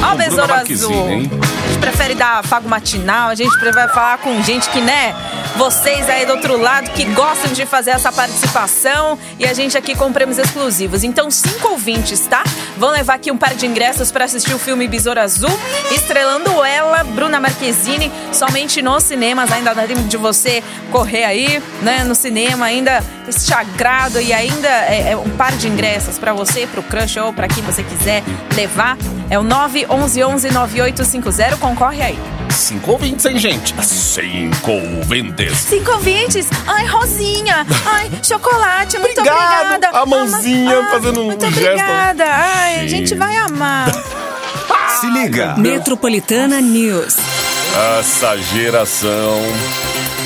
Ó 0.03 0.13
o 0.13 0.17
besouro 0.17 0.53
azul. 0.53 1.09
hein? 1.09 1.29
A 1.31 1.67
gente 1.67 1.79
prefere 1.79 2.15
dar 2.15 2.39
afago 2.39 2.67
matinal, 2.67 3.29
a 3.29 3.35
gente 3.35 3.57
prefere 3.59 3.87
falar 3.93 4.17
com 4.19 4.41
gente 4.43 4.69
que, 4.69 4.81
né? 4.81 5.15
Vocês 5.55 6.09
aí 6.09 6.25
do 6.25 6.33
outro 6.33 6.59
lado 6.59 6.89
que 6.91 7.05
gostam 7.05 7.53
de 7.53 7.63
fazer 7.65 7.91
essa 7.91 8.11
participação 8.11 9.19
e 9.37 9.45
a 9.45 9.53
gente 9.53 9.77
aqui 9.77 9.95
com 9.95 10.11
prêmios 10.11 10.39
exclusivos. 10.39 11.03
Então, 11.03 11.29
cinco 11.29 11.69
ouvintes, 11.69 12.21
tá? 12.21 12.43
Vão 12.75 12.89
levar 12.89 13.13
aqui 13.15 13.31
um 13.31 13.37
par 13.37 13.53
de 13.53 13.67
ingressos 13.67 14.11
para 14.11 14.25
assistir 14.25 14.53
o 14.53 14.57
filme 14.57 14.87
Besouro 14.87 15.19
Azul, 15.19 15.51
estrelando 15.91 16.63
ela, 16.63 17.03
Bruna 17.03 17.39
Marquezine, 17.39 18.11
somente 18.31 18.81
nos 18.81 19.03
cinemas. 19.03 19.51
Ainda 19.51 19.75
dá 19.75 19.83
tempo 19.85 20.01
de 20.03 20.17
você 20.17 20.63
correr 20.91 21.23
aí, 21.23 21.61
né? 21.83 22.03
No 22.03 22.15
cinema, 22.15 22.65
ainda 22.65 23.03
este 23.27 23.53
agrado 23.53 24.19
e 24.19 24.33
ainda 24.33 24.67
é, 24.67 25.11
é 25.11 25.17
um 25.17 25.29
par 25.37 25.51
de 25.51 25.67
ingressos 25.67 26.17
para 26.17 26.33
você, 26.33 26.65
pro 26.65 26.81
crush 26.81 27.17
ou 27.17 27.31
para 27.31 27.47
quem 27.47 27.63
você 27.63 27.83
quiser 27.83 28.23
levar. 28.55 28.97
É 29.29 29.37
o 29.37 29.43
911 29.43 30.51
9850. 30.51 31.57
Concorre 31.57 32.01
aí. 32.01 32.42
Cinco 32.53 32.91
ouvintes, 32.91 33.25
hein, 33.25 33.37
gente? 33.37 33.73
Cinco 33.85 34.71
ouvintes. 34.71 35.57
Cinco 35.57 35.91
ouvintes. 35.91 36.47
Ai, 36.67 36.85
Rosinha. 36.85 37.65
Ai, 37.85 38.09
chocolate. 38.23 38.97
Muito 38.99 39.19
Obrigado. 39.19 39.65
obrigada. 39.67 39.97
A 39.97 40.05
mãozinha 40.05 40.87
fazendo 40.91 41.21
um 41.21 41.25
Muito 41.25 41.45
gesto. 41.51 41.59
obrigada. 41.65 42.25
Ai, 42.25 42.75
a 42.75 42.79
Sim. 42.81 42.87
gente 42.87 43.15
vai 43.15 43.35
amar. 43.37 43.91
Se 45.01 45.07
liga. 45.07 45.55
Metropolitana 45.57 46.61
News. 46.61 47.15
Essa 47.99 48.37
geração. 48.37 49.41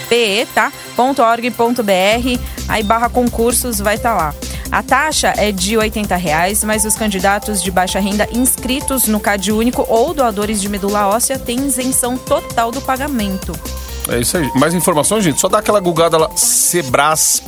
pe, 0.10 0.48
tá? 0.54 0.72
.org.br, 0.98 2.40
aí 2.68 2.84
barra 2.84 3.10
concursos 3.10 3.80
vai 3.80 3.96
estar 3.96 4.16
lá. 4.16 4.34
A 4.72 4.84
taxa 4.84 5.34
é 5.36 5.52
de 5.52 5.78
80 5.78 6.16
reais, 6.16 6.64
mas 6.64 6.86
os 6.86 6.96
candidatos 6.96 7.62
de 7.62 7.72
baixa 7.72 8.00
renda 8.00 8.28
inscritos 8.32 9.08
no 9.08 9.20
CAD 9.20 9.52
único 9.52 9.84
ou 9.90 10.14
doadores 10.14 10.62
de 10.62 10.70
medula 10.70 11.08
óssea 11.08 11.40
têm 11.40 11.66
isenção 11.66 12.18
total 12.18 12.72
do 12.72 12.80
pagamento. 12.80 13.54
É 14.08 14.20
isso 14.20 14.38
aí. 14.38 14.50
Mais 14.56 14.74
informações, 14.74 15.24
gente? 15.24 15.40
Só 15.40 15.48
dá 15.50 15.58
aquela 15.58 15.80
gugada 15.80 16.18
lá. 16.18 16.30
Sebrasp. 16.36 17.44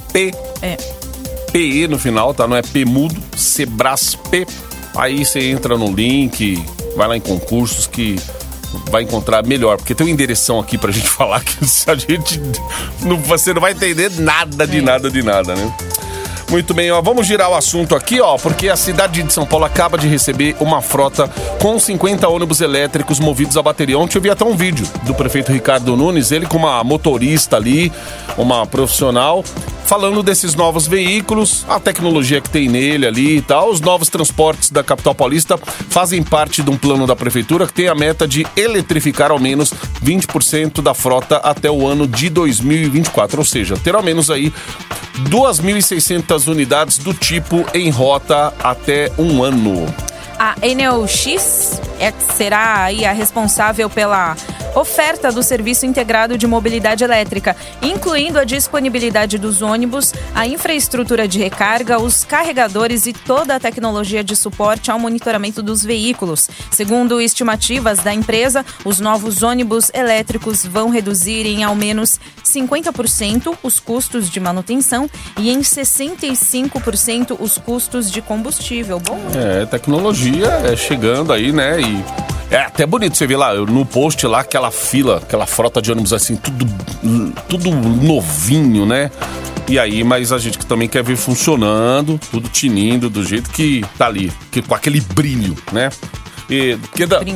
É. 0.62 0.78
PE 1.52 1.88
no 1.88 2.00
final, 2.00 2.34
tá? 2.34 2.48
Não 2.48 2.56
é 2.56 2.62
P 2.62 2.86
mudo. 2.86 3.16
Sebrasp. 3.38 4.48
Aí 4.96 5.24
você 5.24 5.50
entra 5.50 5.78
no 5.78 5.94
link, 5.94 6.64
vai 6.96 7.08
lá 7.08 7.18
em 7.18 7.22
concursos 7.22 7.88
que 7.88 8.16
vai 8.90 9.04
encontrar 9.04 9.46
melhor. 9.46 9.78
Porque 9.78 9.94
tem 9.94 10.08
um 10.08 10.10
endereção 10.10 10.60
aqui 10.60 10.78
pra 10.78 10.92
gente 10.92 11.08
falar 11.10 11.44
que 11.44 11.58
a 11.88 11.96
gente. 11.96 12.42
Não, 13.02 13.18
você 13.18 13.54
não 13.54 13.62
vai 13.62 13.74
entender 13.74 14.12
nada 14.20 14.66
de 14.66 14.82
nada 14.82 15.10
de 15.10 15.22
nada, 15.22 15.56
né? 15.56 15.74
Muito 16.52 16.74
bem, 16.74 16.92
ó, 16.92 17.02
vamos 17.02 17.26
girar 17.26 17.50
o 17.50 17.56
assunto 17.56 17.96
aqui, 17.96 18.20
ó, 18.20 18.38
porque 18.38 18.68
a 18.68 18.76
cidade 18.76 19.24
de 19.24 19.32
São 19.32 19.46
Paulo 19.46 19.64
acaba 19.64 19.98
de 19.98 20.06
receber 20.06 20.54
uma 20.60 20.82
frota 20.82 21.30
com 21.62 21.80
50 21.80 22.28
ônibus 22.28 22.60
elétricos 22.60 23.22
movidos 23.22 23.56
a 23.56 23.64
bateria. 23.64 23.98
Ontem 23.98 24.18
eu 24.18 24.22
vi 24.22 24.30
até 24.30 24.44
um 24.44 24.54
vídeo 24.54 24.86
do 25.04 25.14
prefeito 25.14 25.50
Ricardo 25.50 25.96
Nunes, 25.96 26.30
ele 26.30 26.46
com 26.46 26.58
uma 26.58 26.84
motorista 26.84 27.56
ali, 27.56 27.90
uma 28.38 28.68
profissional, 28.68 29.46
falando 29.92 30.24
desses 30.24 30.56
novos 30.56 30.88
veículos, 30.88 31.66
a 31.68 31.78
tecnologia 31.78 32.40
que 32.40 32.50
tem 32.50 32.70
nele 32.70 33.06
ali 33.06 33.36
e 33.40 33.42
tal. 33.42 33.70
Os 33.70 33.82
novos 33.82 34.08
transportes 34.08 34.70
da 34.70 34.82
capital 34.82 35.14
paulista 35.14 35.58
fazem 35.58 36.24
parte 36.24 36.64
de 36.64 36.70
um 36.70 36.78
plano 36.78 37.06
da 37.06 37.14
prefeitura 37.14 37.68
que 37.68 37.74
tem 37.74 37.90
a 37.90 37.94
meta 37.94 38.26
de 38.26 38.48
eletrificar 38.56 39.32
ao 39.32 39.38
menos 39.38 39.74
20% 40.02 40.82
da 40.82 40.94
frota 40.94 41.40
até 41.40 41.70
o 41.70 41.86
ano 41.86 42.08
de 42.08 42.30
2024, 42.30 43.40
ou 43.40 43.44
seja, 43.44 43.76
ter 43.76 43.94
ao 43.94 44.02
menos 44.02 44.32
aí 44.32 44.54
2.600 45.30 46.48
unidades 46.48 46.98
do 46.98 47.14
tipo 47.14 47.66
em 47.74 47.90
rota 47.90 48.54
até 48.64 49.12
um 49.18 49.44
ano. 49.44 49.94
A 50.40 50.56
Enel 50.62 51.06
X 51.06 51.82
é, 52.00 52.14
será 52.34 52.86
aí 52.86 53.06
a 53.06 53.12
responsável 53.12 53.90
pela 53.90 54.38
oferta 54.76 55.32
do 55.32 55.44
serviço 55.44 55.86
integrado 55.86 56.38
de 56.38 56.48
mobilidade 56.48 57.04
elétrica, 57.04 57.56
incluindo 57.82 58.40
a 58.40 58.44
disponibilidade 58.44 59.38
dos 59.38 59.62
ônibus, 59.62 60.14
a 60.34 60.48
infraestrutura 60.48 61.28
de 61.28 61.40
recarga, 61.40 62.00
os 62.00 62.24
carregadores 62.24 63.06
e 63.06 63.14
toda 63.14 63.56
a 63.56 63.60
tecnologia 63.60 64.24
de 64.24 64.36
suporte 64.36 64.92
ao 64.92 65.00
monitoramento 65.00 65.62
dos 65.62 65.84
veículos. 65.84 66.50
Segundo 66.72 67.22
estimativas 67.22 68.00
da 68.00 68.14
empresa, 68.14 68.66
os 68.86 69.00
novos 69.00 69.44
ônibus 69.44 69.92
elétricos 69.94 70.66
vão 70.66 70.90
reduzir 70.90 71.46
em 71.46 71.64
ao 71.64 71.76
menos 71.76 72.20
50% 72.44 73.58
os 73.64 73.80
custos 73.80 74.30
de 74.30 74.40
manutenção 74.40 75.10
e 75.38 75.50
em 75.52 75.62
65% 75.62 77.38
os 77.40 77.58
custos 77.58 78.12
de 78.12 78.22
combustível. 78.22 79.00
Bom, 79.00 79.20
É, 79.36 79.66
tecnologia 79.66 80.48
é 80.66 80.76
chegando 80.76 81.32
aí, 81.34 81.52
né? 81.52 81.80
E 81.82 82.41
é 82.52 82.58
até 82.58 82.86
bonito 82.86 83.18
você 83.18 83.26
ver 83.26 83.38
lá 83.38 83.54
no 83.54 83.86
post 83.86 84.28
lá 84.28 84.42
aquela 84.42 84.70
fila, 84.70 85.18
aquela 85.18 85.48
frota 85.48 85.82
de 85.82 85.92
ônibus 85.92 86.12
assim, 86.12 86.36
tudo, 86.36 86.66
tudo 87.48 87.72
novinho, 87.72 88.86
né? 88.86 89.10
E 89.70 89.80
aí, 89.80 90.04
mas 90.04 90.34
a 90.34 90.38
gente 90.38 90.58
que 90.58 90.66
também 90.66 90.90
quer 90.90 91.02
ver 91.02 91.16
funcionando, 91.16 92.20
tudo 92.30 92.50
tinindo 92.50 93.10
do 93.10 93.24
jeito 93.24 93.50
que 93.52 93.86
tá 93.98 94.08
ali, 94.08 94.32
que, 94.52 94.62
com 94.62 94.76
aquele 94.76 95.00
brilho, 95.00 95.56
né? 95.72 95.90
E 96.50 96.78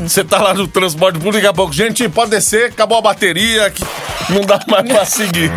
você 0.06 0.26
tá 0.26 0.42
lá 0.42 0.54
no 0.54 0.68
transporte 0.68 1.16
público, 1.16 1.36
daqui 1.36 1.48
a 1.48 1.54
pouco, 1.54 1.72
gente, 1.72 2.10
pode 2.10 2.32
descer, 2.32 2.66
acabou 2.66 2.98
a 2.98 3.02
bateria, 3.02 3.70
que 3.70 3.82
não 4.30 4.42
dá 4.42 4.60
mais 4.68 4.86
pra 4.86 5.06
seguir. 5.06 5.50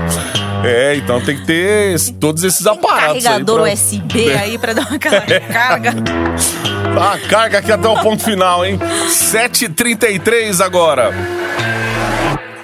É, 0.65 0.97
então 0.97 1.21
tem 1.21 1.37
que 1.39 1.47
ter 1.47 1.95
esse- 1.95 2.13
todos 2.13 2.43
esses 2.43 2.67
aparatos 2.67 3.23
carregador 3.23 3.65
aí. 3.65 3.77
pra- 3.77 3.85
USB 3.85 4.33
aí 4.33 4.59
pra 4.59 4.73
dar 4.73 4.87
uma 4.87 4.97
aquela 4.97 5.21
carga. 5.21 5.95
a 7.01 7.19
carga 7.29 7.59
aqui 7.59 7.71
até 7.73 7.89
o 7.89 7.97
ponto 8.03 8.23
final, 8.25 8.65
hein? 8.65 8.79
7h33 9.09 10.61
agora. 10.61 11.13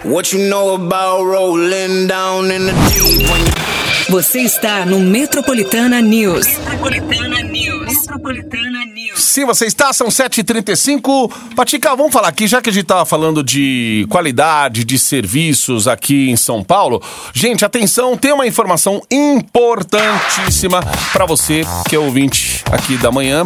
What 0.04 0.36
you 0.36 0.48
know 0.50 0.74
about 0.74 1.24
rolling 1.24 2.06
down 2.06 2.44
in 2.50 2.66
the 2.66 2.72
deep 2.92 3.30
when 3.30 3.40
you 3.40 3.54
Você 4.10 4.40
está 4.40 4.84
no 4.84 4.98
Metropolitana 5.00 6.02
News. 6.02 6.46
Metropolitana 6.46 7.42
News. 7.42 7.86
Metropolitana 7.86 8.70
News. 8.70 8.73
Sim, 9.34 9.44
você 9.44 9.66
está, 9.66 9.92
são 9.92 10.06
7h35. 10.06 11.28
Patica, 11.56 11.96
vamos 11.96 12.12
falar 12.12 12.28
aqui, 12.28 12.46
já 12.46 12.62
que 12.62 12.70
a 12.70 12.72
gente 12.72 12.84
tava 12.84 13.04
falando 13.04 13.42
de 13.42 14.06
qualidade 14.08 14.84
de 14.84 14.96
serviços 14.96 15.88
aqui 15.88 16.30
em 16.30 16.36
São 16.36 16.62
Paulo. 16.62 17.02
Gente, 17.32 17.64
atenção, 17.64 18.16
tem 18.16 18.32
uma 18.32 18.46
informação 18.46 19.02
importantíssima 19.10 20.80
para 21.12 21.26
você 21.26 21.62
que 21.88 21.96
é 21.96 21.98
ouvinte 21.98 22.62
aqui 22.70 22.96
da 22.96 23.10
manhã. 23.10 23.42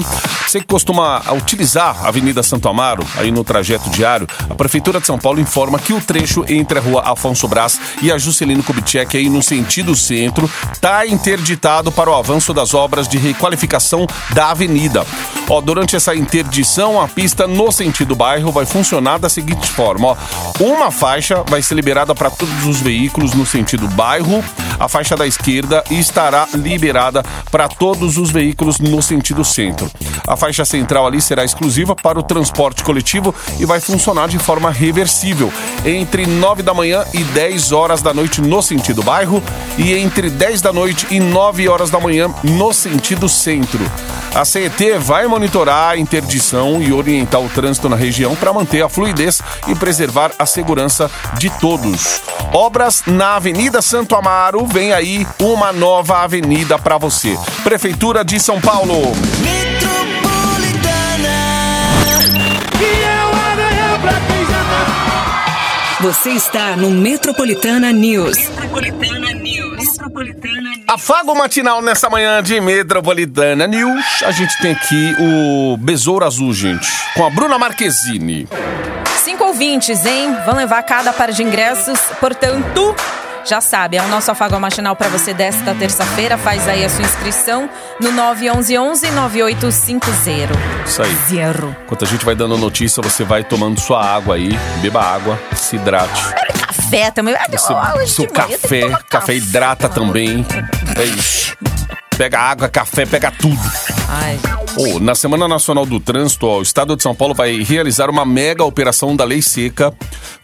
Você 0.47 0.61
que 0.61 0.67
costuma 0.67 1.23
utilizar 1.33 2.05
a 2.05 2.09
Avenida 2.09 2.43
Santo 2.43 2.69
Amaro, 2.69 3.03
aí 3.17 3.31
no 3.31 3.43
trajeto 3.43 3.89
diário, 3.89 4.27
a 4.49 4.55
Prefeitura 4.55 5.01
de 5.01 5.07
São 5.07 5.19
Paulo 5.19 5.41
informa 5.41 5.79
que 5.79 5.95
o 5.95 6.01
trecho 6.03 6.45
entre 6.49 6.79
a 6.79 6.83
rua 6.83 7.03
Afonso 7.07 7.49
Brás 7.49 7.81
e 8.03 8.13
a 8.13 8.19
Juscelino 8.19 8.63
Kubitschek, 8.63 9.17
aí 9.17 9.31
no 9.31 9.43
sentido 9.43 9.97
centro, 9.97 10.51
está 10.71 11.07
interditado 11.07 11.91
para 11.91 12.11
o 12.11 12.15
avanço 12.15 12.53
das 12.53 12.75
obras 12.75 13.09
de 13.09 13.17
requalificação 13.17 14.07
da 14.35 14.51
avenida. 14.51 15.07
Ó, 15.49 15.63
durante 15.63 15.78
essa 15.97 16.15
interdição, 16.15 17.01
a 17.01 17.07
pista 17.07 17.47
no 17.47 17.71
sentido 17.71 18.15
bairro 18.17 18.51
vai 18.51 18.67
funcionar 18.67 19.19
da 19.19 19.29
seguinte 19.29 19.69
forma: 19.69 20.09
ó, 20.09 20.17
uma 20.61 20.91
faixa 20.91 21.43
vai 21.47 21.63
ser 21.63 21.75
liberada 21.75 22.15
para 22.15 22.31
todos 22.31 22.65
os 22.67 22.81
veículos 22.81 23.33
no 23.35 23.47
sentido 23.47 23.87
bairro, 23.89 24.43
a 24.79 24.89
faixa 24.89 25.17
da 25.17 25.27
esquerda 25.27 25.83
estará 25.91 26.47
liberada 26.55 27.23
para 27.51 27.69
todos 27.69 28.17
os 28.17 28.31
veículos 28.31 28.79
no 28.79 29.03
sentido 29.03 29.45
centro. 29.45 29.91
A 30.27 30.37
faixa 30.37 30.65
central 30.65 31.07
ali 31.07 31.21
será 31.21 31.45
exclusiva 31.45 31.97
para 31.97 32.19
o 32.19 32.23
transporte 32.23 32.85
coletivo 32.85 33.35
e 33.59 33.65
vai 33.65 33.81
funcionar 33.81 34.29
de 34.29 34.39
forma 34.39 34.71
reversível 34.71 35.53
entre 35.85 36.27
9 36.27 36.63
da 36.63 36.75
manhã 36.75 37.05
e 37.13 37.25
10 37.25 37.73
horas 37.73 38.03
da 38.03 38.13
noite 38.13 38.41
no 38.41 38.63
sentido 38.63 39.03
bairro 39.03 39.43
e 39.77 39.95
entre 39.95 40.31
10 40.31 40.61
da 40.61 40.73
noite 40.73 41.07
e 41.11 41.19
9 41.19 41.69
horas 41.69 41.91
da 41.91 41.99
manhã 41.99 42.29
no 42.43 42.73
sentido 42.73 43.29
centro. 43.29 43.81
A 44.35 44.45
CET 44.45 44.99
vai 44.99 45.27
monitorar 45.27 45.68
a 45.69 45.97
interdição 45.97 46.83
e 46.83 46.93
orientar 46.93 47.41
o 47.41 47.49
trânsito 47.49 47.89
na 47.89 47.97
região 47.97 48.35
para 48.37 48.53
manter 48.53 48.83
a 48.83 48.89
fluidez 48.89 49.41
e 49.67 49.75
preservar 49.75 50.33
a 50.39 50.47
segurança 50.47 51.11
de 51.39 51.51
todos. 51.59 52.21
Obras 52.53 53.03
na 53.07 53.37
Avenida 53.37 53.83
Santo 53.83 54.15
Amaro, 54.15 54.67
vem 54.67 54.93
aí 54.93 55.27
uma 55.41 55.73
nova 55.73 56.19
avenida 56.19 56.79
para 56.79 56.99
você. 56.99 57.39
Prefeitura 57.63 58.25
de 58.25 58.41
São 58.41 58.61
Paulo. 58.61 59.13
Já 59.29 59.69
tá. 64.09 65.09
Você 66.01 66.31
está 66.31 66.77
no 66.77 66.91
Metropolitana 66.91 67.93
News. 67.93 68.39
Metropolitana 68.39 69.33
News. 69.33 69.77
Metropolitana 69.79 70.61
News. 70.61 70.68
Afago 70.89 71.35
matinal 71.35 71.83
nessa 71.83 72.09
manhã 72.09 72.43
de 72.43 72.59
Metropolitana 72.63 73.67
News. 73.67 74.23
A 74.25 74.31
gente 74.31 74.57
tem 74.63 74.73
aqui 74.73 75.15
o 75.21 75.77
Besouro 75.77 76.25
Azul, 76.25 76.55
gente, 76.55 76.89
com 77.15 77.27
a 77.27 77.31
Bruna 77.31 77.59
Marquezine. 77.59 78.49
Cinco 79.23 79.45
ouvintes, 79.45 80.07
hein? 80.07 80.35
Vão 80.47 80.57
levar 80.57 80.83
cada 80.85 81.13
par 81.13 81.31
de 81.31 81.43
ingressos, 81.43 82.01
portanto, 82.19 82.97
já 83.45 83.61
sabe, 83.61 83.99
é 83.99 84.03
o 84.03 84.09
nosso 84.09 84.31
afagão 84.31 84.59
matinal 84.59 84.97
para 84.97 85.09
você 85.09 85.35
desta 85.35 85.75
terça-feira. 85.75 86.39
Faz 86.39 86.67
aí 86.67 86.83
a 86.83 86.89
sua 86.89 87.05
inscrição 87.05 87.69
no 88.01 88.11
911-9850. 88.11 90.49
Isso 90.87 91.03
aí. 91.03 91.15
Zero. 91.29 91.77
Enquanto 91.85 92.07
a 92.07 92.09
gente 92.09 92.25
vai 92.25 92.35
dando 92.35 92.57
notícia, 92.57 93.03
você 93.03 93.25
vai 93.25 93.45
tomando 93.45 93.79
sua 93.79 94.03
água 94.03 94.37
aí, 94.37 94.59
beba 94.81 95.03
água, 95.03 95.39
se 95.55 95.77
hidrate. 95.77 96.23
Café 96.91 97.11
também. 97.11 97.35
Ah, 97.35 97.47
Você- 97.51 97.73
hoje 98.01 98.13
seu 98.13 98.27
café, 98.29 98.81
tomar 98.81 99.03
café 99.05 99.35
hidrata 99.35 99.89
também. 99.91 100.45
É 100.97 101.05
isso. 101.05 101.55
Pega 102.17 102.41
água, 102.41 102.69
café, 102.69 103.05
pega 103.07 103.31
tudo. 103.31 103.61
Ai, 104.09 104.39
Ô, 104.77 104.99
na 104.99 105.15
Semana 105.15 105.47
Nacional 105.47 105.85
do 105.85 106.01
Trânsito, 106.01 106.47
ó, 106.47 106.59
o 106.59 106.63
Estado 106.63 106.97
de 106.97 107.03
São 107.03 107.15
Paulo 107.15 107.35
vai 107.35 107.63
realizar 107.63 108.09
uma 108.11 108.25
mega 108.25 108.65
operação 108.65 109.15
da 109.15 109.23
Lei 109.25 109.43
Seca 109.43 109.93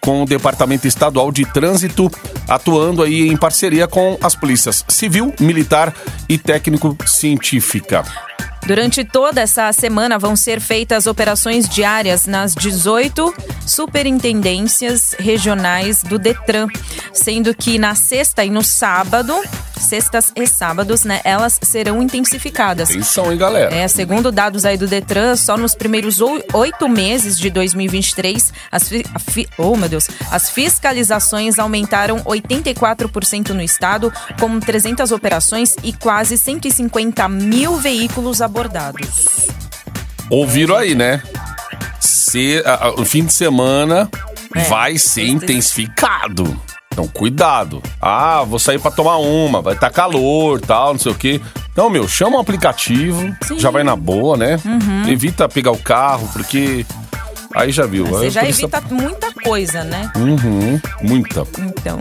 com 0.01 0.23
o 0.23 0.27
Departamento 0.27 0.87
Estadual 0.87 1.33
de 1.33 1.45
Trânsito, 1.47 2.11
atuando 2.47 3.03
aí 3.03 3.27
em 3.29 3.37
parceria 3.37 3.89
com 3.89 4.19
as 4.23 4.35
polícias 4.35 4.85
civil, 4.89 5.33
militar 5.41 5.93
e 6.29 6.37
técnico-científica. 6.37 8.05
Durante 8.67 9.05
toda 9.05 9.43
essa 9.43 9.71
semana 9.75 10.19
vão 10.19 10.35
ser 10.35 10.59
feitas 10.59 11.07
operações 11.07 11.69
diárias 11.69 12.27
nas 12.27 12.55
18 12.55 13.35
superintendências 13.67 15.15
regionais 15.19 16.03
do 16.03 16.19
Detran, 16.19 16.69
sendo 17.13 17.55
que 17.55 17.79
na 17.79 17.95
sexta 17.95 18.43
e 18.43 18.49
no 18.49 18.65
sábado, 18.65 19.35
sextas 19.79 20.33
e 20.37 20.47
sábados, 20.47 21.05
né, 21.05 21.21
elas 21.25 21.59
serão 21.63 22.03
intensificadas. 22.03 22.91
Atenção, 22.91 23.33
hein, 23.33 23.39
galera? 23.39 23.75
É, 23.75 23.87
segundo 23.89 24.31
dados 24.33 24.65
aí 24.65 24.77
do 24.77 24.87
Detran, 24.87 25.37
só 25.37 25.57
nos 25.57 25.75
primeiros 25.75 26.21
oi- 26.21 26.45
oito 26.53 26.89
meses 26.89 27.39
de 27.39 27.51
2023, 27.51 28.53
as, 28.71 28.89
fi- 28.89 29.05
fi- 29.31 29.49
oh, 29.59 29.77
meu 29.77 29.89
Deus, 29.89 30.09
as 30.31 30.51
fiscalizações 30.51 31.59
aumentaram 31.59 32.19
84% 32.25 33.51
no 33.51 33.63
estado, 33.63 34.13
com 34.39 34.59
300 34.61 35.11
operações 35.13 35.77
e 35.83 35.93
quase 35.93 36.37
150 36.39 37.29
mil 37.29 37.77
veículos 37.77 38.41
abordados. 38.43 39.09
Ouviram 40.31 40.77
aí, 40.77 40.95
né? 40.95 41.23
Se, 42.01 42.63
a- 42.65 42.87
a- 42.87 42.91
o 42.95 43.05
fim 43.05 43.25
de 43.25 43.33
semana 43.33 44.09
É. 44.55 44.63
vai 44.65 44.97
ser 44.99 45.27
intensificado. 45.27 46.59
Então, 46.95 47.09
cuidado. 47.09 47.83
Ah, 48.01 48.45
vou 48.45 48.61
sair 48.61 48.79
pra 48.79 48.89
tomar 48.89 49.17
uma, 49.17 49.61
vai 49.61 49.75
estar 49.75 49.91
calor 49.91 50.61
tal, 50.61 50.93
não 50.93 51.01
sei 51.01 51.11
o 51.11 51.15
quê. 51.17 51.41
Então, 51.73 51.91
meu, 51.91 52.07
chama 52.07 52.37
um 52.37 52.41
aplicativo, 52.41 53.35
já 53.59 53.69
vai 53.69 53.83
na 53.83 53.97
boa, 53.97 54.37
né? 54.37 54.61
Uhum. 54.65 55.09
Evita 55.09 55.49
pegar 55.49 55.73
o 55.73 55.77
carro, 55.77 56.29
porque 56.33 56.87
aí 57.53 57.73
já 57.73 57.85
viu. 57.85 58.07
Você 58.07 58.27
aí 58.27 58.31
já 58.31 58.49
evita 58.49 58.81
muita 58.89 59.33
coisa, 59.43 59.83
né? 59.83 60.09
Uhum, 60.15 60.81
muita. 61.03 61.45
Então, 61.59 61.99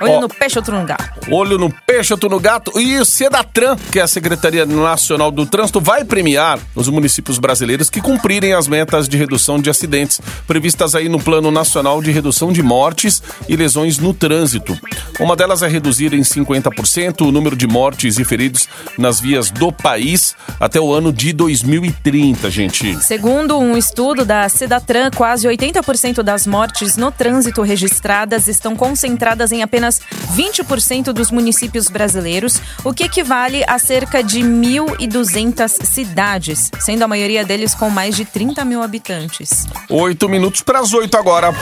olho 0.00 0.12
Ó. 0.12 0.20
no 0.20 0.28
peixe, 0.28 0.58
outro 0.58 0.78
no 0.78 0.84
gato. 0.84 1.04
Olho 1.30 1.58
no 1.58 1.70
peixe, 1.86 2.12
outro 2.12 2.28
no 2.28 2.40
gato. 2.40 2.78
E 2.78 2.98
o 2.98 3.04
Sedatran, 3.04 3.76
que 3.90 3.98
é 3.98 4.02
a 4.02 4.08
Secretaria 4.08 4.66
Nacional 4.66 5.30
do 5.30 5.46
Trânsito, 5.46 5.80
vai 5.80 6.04
premiar 6.04 6.58
os 6.74 6.88
municípios 6.88 7.38
brasileiros 7.38 7.90
que 7.90 8.00
cumprirem 8.00 8.52
as 8.52 8.68
metas 8.68 9.08
de 9.08 9.16
redução 9.16 9.58
de 9.58 9.70
acidentes 9.70 10.20
previstas 10.46 10.94
aí 10.94 11.08
no 11.08 11.20
Plano 11.20 11.50
Nacional 11.50 12.02
de 12.02 12.10
Redução 12.10 12.52
de 12.52 12.62
Mortes 12.62 13.22
e 13.48 13.56
Lesões 13.56 13.98
no 13.98 14.12
Trânsito. 14.12 14.78
Uma 15.20 15.36
delas 15.36 15.62
é 15.62 15.68
reduzir 15.68 16.12
em 16.14 16.22
50% 16.22 17.26
o 17.26 17.32
número 17.32 17.56
de 17.56 17.66
mortes 17.66 18.18
e 18.18 18.24
feridos 18.24 18.68
nas 18.98 19.20
vias 19.20 19.50
do 19.50 19.72
país 19.72 20.34
até 20.58 20.80
o 20.80 20.92
ano 20.92 21.12
de 21.12 21.32
2030, 21.32 22.50
gente. 22.50 23.02
Segundo 23.02 23.58
um 23.58 23.76
estudo 23.76 24.24
da 24.24 24.48
Sedatran, 24.48 25.10
quase 25.10 25.46
80% 25.46 26.22
das 26.22 26.46
mortes 26.46 26.96
no 26.96 27.12
trânsito 27.12 27.62
registradas 27.62 28.48
estão 28.48 28.74
concentradas 28.74 29.52
em 29.52 29.62
apenas 29.62 29.83
20% 29.88 31.12
dos 31.12 31.30
municípios 31.30 31.88
brasileiros, 31.88 32.60
o 32.84 32.92
que 32.92 33.04
equivale 33.04 33.64
a 33.66 33.78
cerca 33.78 34.22
de 34.22 34.40
1.200 34.40 35.68
cidades, 35.84 36.70
sendo 36.80 37.02
a 37.04 37.08
maioria 37.08 37.44
deles 37.44 37.74
com 37.74 37.90
mais 37.90 38.16
de 38.16 38.24
30 38.24 38.64
mil 38.64 38.82
habitantes. 38.82 39.66
Oito 39.88 40.28
minutos 40.28 40.62
para 40.62 40.80
as 40.80 40.92
oito 40.92 41.16
agora. 41.16 41.52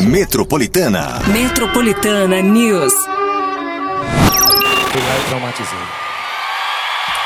Metropolitana. 0.00 1.20
Metropolitana 1.28 2.40
News. 2.40 2.92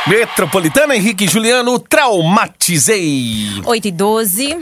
Metropolitana 0.07 0.95
Henrique 0.95 1.25
e 1.25 1.29
Juliano, 1.29 1.81
traumatizei. 1.81 3.61
8 3.65 3.89
e 3.89 3.91
12. 3.91 4.57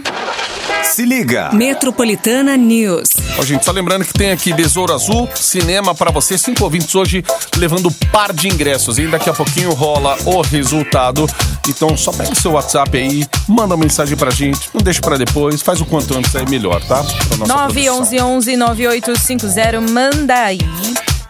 Se 0.82 1.04
liga. 1.04 1.50
Metropolitana 1.52 2.56
News. 2.56 3.10
Ó, 3.38 3.42
gente, 3.42 3.64
só 3.64 3.72
lembrando 3.72 4.04
que 4.04 4.12
tem 4.12 4.30
aqui 4.30 4.52
Besouro 4.52 4.92
Azul, 4.92 5.28
cinema 5.34 5.94
pra 5.94 6.10
você, 6.10 6.38
cinco 6.38 6.64
ouvintes 6.64 6.94
hoje 6.94 7.24
levando 7.56 7.90
par 8.12 8.32
de 8.32 8.48
ingressos. 8.48 8.98
E 8.98 9.06
daqui 9.06 9.28
a 9.28 9.32
pouquinho 9.32 9.72
rola 9.72 10.16
o 10.24 10.40
resultado. 10.40 11.26
Então 11.68 11.96
só 11.96 12.12
pega 12.12 12.34
seu 12.34 12.52
WhatsApp 12.52 12.96
aí, 12.96 13.26
manda 13.48 13.74
uma 13.74 13.82
mensagem 13.82 14.16
pra 14.16 14.30
gente, 14.30 14.68
não 14.72 14.82
deixa 14.82 15.00
pra 15.00 15.16
depois, 15.16 15.62
faz 15.62 15.80
o 15.80 15.84
quanto 15.86 16.16
antes 16.16 16.34
aí 16.36 16.48
melhor, 16.48 16.80
tá? 16.82 17.02
Pra 17.02 17.36
nossa 17.38 17.54
produção. 17.54 17.56
911 17.56 18.56
9850 18.56 19.80
manda 19.80 20.34
aí. 20.34 20.58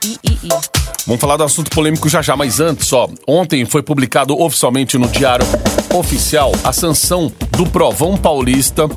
I, 0.05 0.19
I, 0.25 0.39
I. 0.45 0.49
Vamos 1.07 1.21
falar 1.21 1.37
do 1.37 1.45
assunto 1.45 1.71
polêmico 1.71 2.09
já 2.09 2.23
já, 2.23 2.35
mas 2.35 2.61
antes, 2.61 2.93
ó, 2.93 3.09
ontem 3.27 3.65
foi 3.67 3.83
publicado 3.83 4.39
oficialmente 4.41 4.97
no 4.97 5.07
Diário 5.07 5.47
Oficial 5.95 6.51
a 6.65 6.73
sanção 6.73 7.31
do 7.51 7.67
Provão 7.67 8.17
Paulista. 8.17 8.89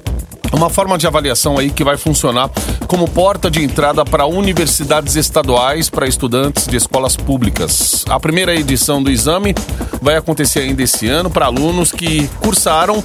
Uma 0.54 0.70
forma 0.70 0.98
de 0.98 1.06
avaliação 1.06 1.58
aí 1.58 1.70
que 1.70 1.84
vai 1.84 1.98
funcionar 1.98 2.50
como 2.88 3.08
porta 3.08 3.52
de 3.52 3.64
entrada 3.64 4.04
para 4.06 4.26
universidades 4.26 5.16
estaduais 5.16 5.90
para 5.90 6.08
estudantes 6.08 6.68
de 6.68 6.78
escolas 6.78 7.16
públicas. 7.16 8.06
A 8.10 8.20
primeira 8.20 8.56
edição 8.56 9.04
do 9.04 9.12
exame 9.12 9.54
vai 10.02 10.16
acontecer 10.16 10.60
ainda 10.60 10.82
esse 10.82 11.08
ano 11.08 11.30
para 11.30 11.46
alunos 11.46 11.92
que 11.92 12.28
cursaram 12.40 13.04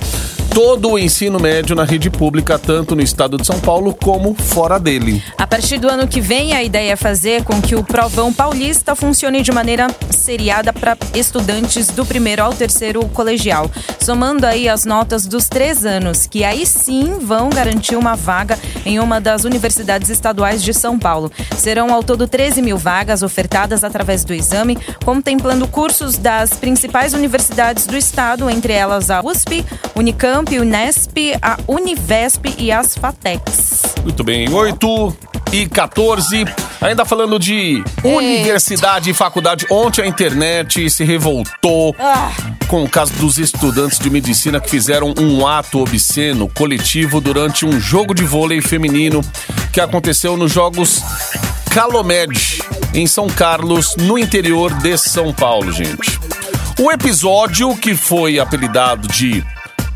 todo 0.54 0.90
o 0.90 0.98
ensino 0.98 1.40
médio 1.40 1.74
na 1.74 1.82
rede 1.82 2.10
pública, 2.10 2.58
tanto 2.58 2.94
no 2.94 3.00
estado 3.00 3.38
de 3.38 3.46
São 3.46 3.58
Paulo 3.58 3.94
como 3.94 4.34
fora 4.34 4.78
dele. 4.78 5.22
A 5.38 5.46
partir 5.46 5.78
do 5.78 5.88
ano 5.88 6.06
que 6.06 6.20
vem, 6.20 6.54
a 6.54 6.62
ideia 6.62 6.92
é 6.92 6.96
fazer 6.96 7.42
com 7.42 7.60
que 7.62 7.74
o 7.74 7.82
Provão 7.82 8.30
Paulista 8.30 8.94
funcione 8.94 9.40
de 9.40 9.50
maneira 9.50 9.86
seriada 10.10 10.70
para 10.70 10.96
estudantes 11.14 11.88
do 11.88 12.04
primeiro 12.04 12.42
ao 12.42 12.52
terceiro 12.52 13.02
colegial, 13.08 13.70
somando 13.98 14.46
aí 14.46 14.68
as 14.68 14.84
notas 14.84 15.26
dos 15.26 15.48
três 15.48 15.86
anos, 15.86 16.26
que 16.26 16.44
aí 16.44 16.66
sim 16.66 17.18
vão 17.18 17.48
garantir 17.48 17.96
uma 17.96 18.14
vaga 18.14 18.58
em 18.84 18.98
uma 19.00 19.22
das 19.22 19.44
universidades 19.44 20.10
estaduais 20.10 20.62
de 20.62 20.74
São 20.74 20.98
Paulo. 20.98 21.32
Serão 21.56 21.94
ao 21.94 22.02
todo 22.04 22.28
13 22.28 22.60
mil 22.60 22.76
vagas 22.76 23.22
ofertadas 23.22 23.82
através 23.82 24.22
do 24.22 24.34
exame, 24.34 24.78
contemplando 25.02 25.66
cursos 25.66 26.18
das 26.18 26.50
principais 26.50 27.14
universidades 27.14 27.86
do 27.86 27.96
estado, 27.96 28.50
entre 28.50 28.74
elas 28.74 29.10
a 29.10 29.22
USP, 29.24 29.64
Unicamp, 29.96 30.41
Unesp, 30.50 31.16
a 31.40 31.58
Univesp 31.66 32.54
e 32.58 32.70
as 32.70 32.96
FATECs. 32.96 33.82
Muito 34.02 34.22
bem, 34.24 34.48
8 34.52 35.16
e 35.52 35.66
14. 35.68 36.44
Ainda 36.80 37.04
falando 37.04 37.38
de 37.38 37.84
universidade 38.02 39.10
e 39.10 39.14
faculdade, 39.14 39.66
ontem 39.70 40.02
a 40.02 40.06
internet 40.06 40.90
se 40.90 41.04
revoltou 41.04 41.94
com 42.66 42.82
o 42.82 42.88
caso 42.88 43.12
dos 43.14 43.38
estudantes 43.38 43.98
de 43.98 44.10
medicina 44.10 44.60
que 44.60 44.68
fizeram 44.68 45.14
um 45.18 45.46
ato 45.46 45.80
obsceno 45.80 46.48
coletivo 46.48 47.20
durante 47.20 47.64
um 47.66 47.78
jogo 47.78 48.14
de 48.14 48.24
vôlei 48.24 48.60
feminino 48.60 49.20
que 49.72 49.80
aconteceu 49.80 50.36
nos 50.36 50.52
Jogos 50.52 51.02
Calomed, 51.70 52.62
em 52.92 53.06
São 53.06 53.26
Carlos, 53.28 53.94
no 53.96 54.18
interior 54.18 54.74
de 54.78 54.96
São 54.98 55.32
Paulo, 55.32 55.70
gente. 55.72 56.18
O 56.80 56.90
episódio, 56.90 57.76
que 57.76 57.94
foi 57.94 58.38
apelidado 58.38 59.06
de 59.06 59.44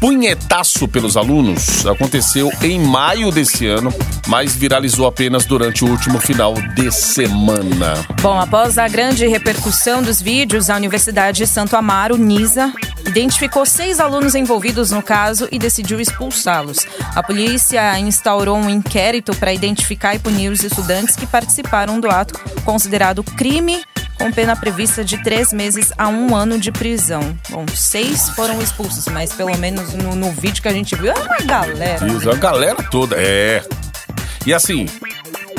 punhetaço 0.00 0.87
pelos 0.88 1.16
alunos 1.16 1.87
aconteceu 1.87 2.50
em 2.62 2.78
maio 2.80 3.30
desse 3.30 3.66
ano, 3.66 3.92
mas 4.26 4.54
viralizou 4.54 5.06
apenas 5.06 5.44
durante 5.44 5.85
o 5.85 5.88
último 5.88 6.18
final 6.18 6.54
de 6.74 6.90
semana. 6.92 7.94
Bom, 8.20 8.38
após 8.38 8.78
a 8.78 8.88
grande 8.88 9.26
repercussão 9.26 10.02
dos 10.02 10.20
vídeos, 10.20 10.68
a 10.70 10.76
Universidade 10.76 11.38
de 11.38 11.46
Santo 11.46 11.76
Amaro, 11.76 12.16
NISA, 12.16 12.72
identificou 13.06 13.64
seis 13.64 14.00
alunos 14.00 14.35
envolvidos 14.35 14.90
no 14.90 15.02
caso 15.02 15.48
e 15.50 15.59
decidiu 15.59 16.00
expulsá-los. 16.00 16.78
A 17.14 17.22
polícia 17.22 17.98
instaurou 17.98 18.56
um 18.56 18.68
inquérito 18.68 19.35
para 19.37 19.52
identificar 19.52 20.14
e 20.14 20.18
punir 20.18 20.50
os 20.50 20.62
estudantes 20.62 21.16
que 21.16 21.26
participaram 21.26 22.00
do 22.00 22.11
ato, 22.11 22.38
considerado 22.64 23.22
crime 23.22 23.82
com 24.18 24.33
pena 24.33 24.57
prevista 24.57 25.05
de 25.05 25.22
três 25.22 25.52
meses 25.52 25.92
a 25.96 26.09
um 26.09 26.35
ano 26.35 26.59
de 26.59 26.72
prisão. 26.72 27.37
Bom, 27.50 27.64
seis 27.74 28.31
foram 28.31 28.61
expulsos, 28.61 29.07
mas 29.09 29.33
pelo 29.33 29.57
menos 29.59 29.94
no, 29.94 30.14
no 30.14 30.31
vídeo 30.33 30.62
que 30.62 30.68
a 30.68 30.72
gente 30.72 30.94
viu, 30.96 31.12
é 31.12 31.14
uma 31.14 31.38
galera. 31.38 32.07
Isso, 32.07 32.31
a 32.31 32.35
galera 32.35 32.83
toda, 32.85 33.16
é. 33.18 33.62
E 34.46 34.55
assim, 34.55 34.87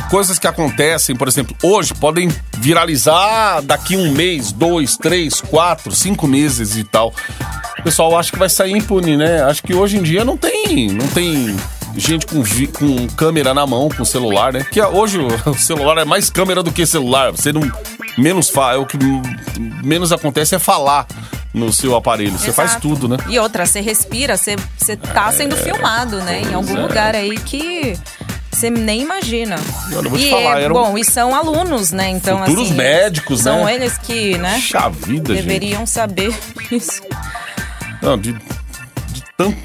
coisas 0.09 0.39
que 0.39 0.47
acontecem, 0.47 1.15
por 1.15 1.27
exemplo, 1.27 1.55
hoje 1.61 1.93
podem 1.93 2.29
viralizar 2.57 3.61
daqui 3.61 3.95
um 3.95 4.11
mês, 4.11 4.51
dois, 4.51 4.97
três, 4.97 5.41
quatro, 5.41 5.91
cinco 5.93 6.27
meses 6.27 6.75
e 6.75 6.83
tal. 6.83 7.13
O 7.79 7.83
pessoal 7.83 8.17
acha 8.17 8.31
que 8.31 8.39
vai 8.39 8.49
sair 8.49 8.71
impune, 8.71 9.15
né? 9.17 9.43
Acho 9.43 9.61
que 9.63 9.73
hoje 9.73 9.97
em 9.97 10.01
dia 10.01 10.25
não 10.25 10.35
tem, 10.35 10.89
não 10.89 11.07
tem 11.07 11.55
gente 11.95 12.25
com, 12.25 12.43
com 12.73 13.07
câmera 13.15 13.53
na 13.53 13.65
mão, 13.65 13.89
com 13.89 14.03
celular, 14.05 14.53
né? 14.53 14.65
Que 14.71 14.81
hoje 14.81 15.19
o 15.19 15.53
celular 15.55 15.97
é 15.97 16.05
mais 16.05 16.29
câmera 16.29 16.63
do 16.63 16.71
que 16.71 16.85
celular. 16.85 17.31
Você 17.31 17.51
não 17.51 17.61
menos 18.17 18.49
fa, 18.49 18.73
é 18.73 18.77
o 18.77 18.85
que 18.85 18.97
menos 19.83 20.11
acontece 20.11 20.55
é 20.55 20.59
falar 20.59 21.07
no 21.53 21.71
seu 21.71 21.95
aparelho. 21.95 22.37
Você 22.37 22.51
faz 22.51 22.75
tudo, 22.75 23.07
né? 23.07 23.17
E 23.27 23.39
outra, 23.39 23.65
você 23.65 23.81
respira, 23.81 24.37
você, 24.37 24.55
você 24.77 24.95
tá 24.95 25.31
sendo 25.31 25.55
filmado, 25.55 26.17
né? 26.21 26.41
Em 26.41 26.53
algum 26.53 26.77
é. 26.77 26.81
lugar 26.81 27.15
aí 27.15 27.37
que 27.37 27.97
você 28.51 28.69
nem 28.69 29.01
imagina. 29.01 29.55
Olha, 29.87 30.07
eu 30.07 30.09
vou 30.09 30.17
te 30.17 30.27
e, 30.27 30.29
falar, 30.31 30.59
é, 30.59 30.63
eram 30.63 30.73
bom, 30.73 30.97
e 30.97 31.05
são 31.05 31.35
alunos, 31.35 31.91
né? 31.91 32.09
Então, 32.09 32.39
futuros 32.39 32.67
assim, 32.67 32.77
médicos, 32.77 33.41
são 33.41 33.65
né? 33.65 33.75
eles 33.75 33.97
que, 33.97 34.37
né? 34.37 34.55
Puxa 34.55 34.89
vida, 34.89 35.35
gente. 35.35 35.45
deveriam 35.45 35.85
saber 35.85 36.35
isso. 36.71 37.01
Não, 38.01 38.17
de, 38.17 38.33
de 38.33 39.23
tão, 39.37 39.55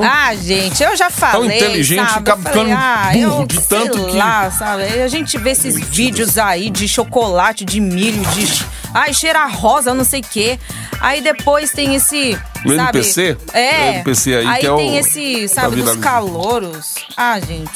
tão 0.00 0.10
Ah, 0.10 0.34
gente, 0.34 0.82
eu 0.82 0.96
já 0.96 1.10
falei. 1.10 1.56
inteligente, 1.56 2.06
sabe? 2.08 2.18
acaba 2.30 2.50
ficando 2.50 2.72
ah, 2.72 3.10
burro 3.12 3.40
eu 3.42 3.46
de 3.46 3.60
sei 3.60 3.78
tanto 3.78 4.06
que- 4.06 4.16
lá, 4.16 4.50
sabe? 4.50 4.82
A 5.02 5.08
gente 5.08 5.36
vê 5.38 5.50
esses 5.50 5.78
vídeos 5.88 6.38
aí 6.38 6.70
de 6.70 6.88
chocolate, 6.88 7.64
de 7.64 7.80
milho, 7.80 8.22
de. 8.30 8.64
Ai, 8.94 9.12
cheira 9.12 9.44
rosa, 9.46 9.92
não 9.92 10.04
sei 10.04 10.20
o 10.20 10.24
quê. 10.24 10.58
Aí 11.00 11.20
depois 11.20 11.70
tem 11.70 11.94
esse. 11.94 12.38
No 12.64 12.74
sabe? 12.76 12.98
NPC? 12.98 13.36
É. 13.52 13.70
O 13.70 13.94
NPC 13.96 14.34
aí, 14.36 14.60
que 14.60 14.66
é 14.66 14.74
tem 14.76 14.92
o- 14.92 14.98
esse, 14.98 15.48
pra 15.52 15.62
sabe, 15.62 15.76
dos 15.82 15.96
calouros. 15.96 16.94
Ah, 17.16 17.38
gente. 17.40 17.70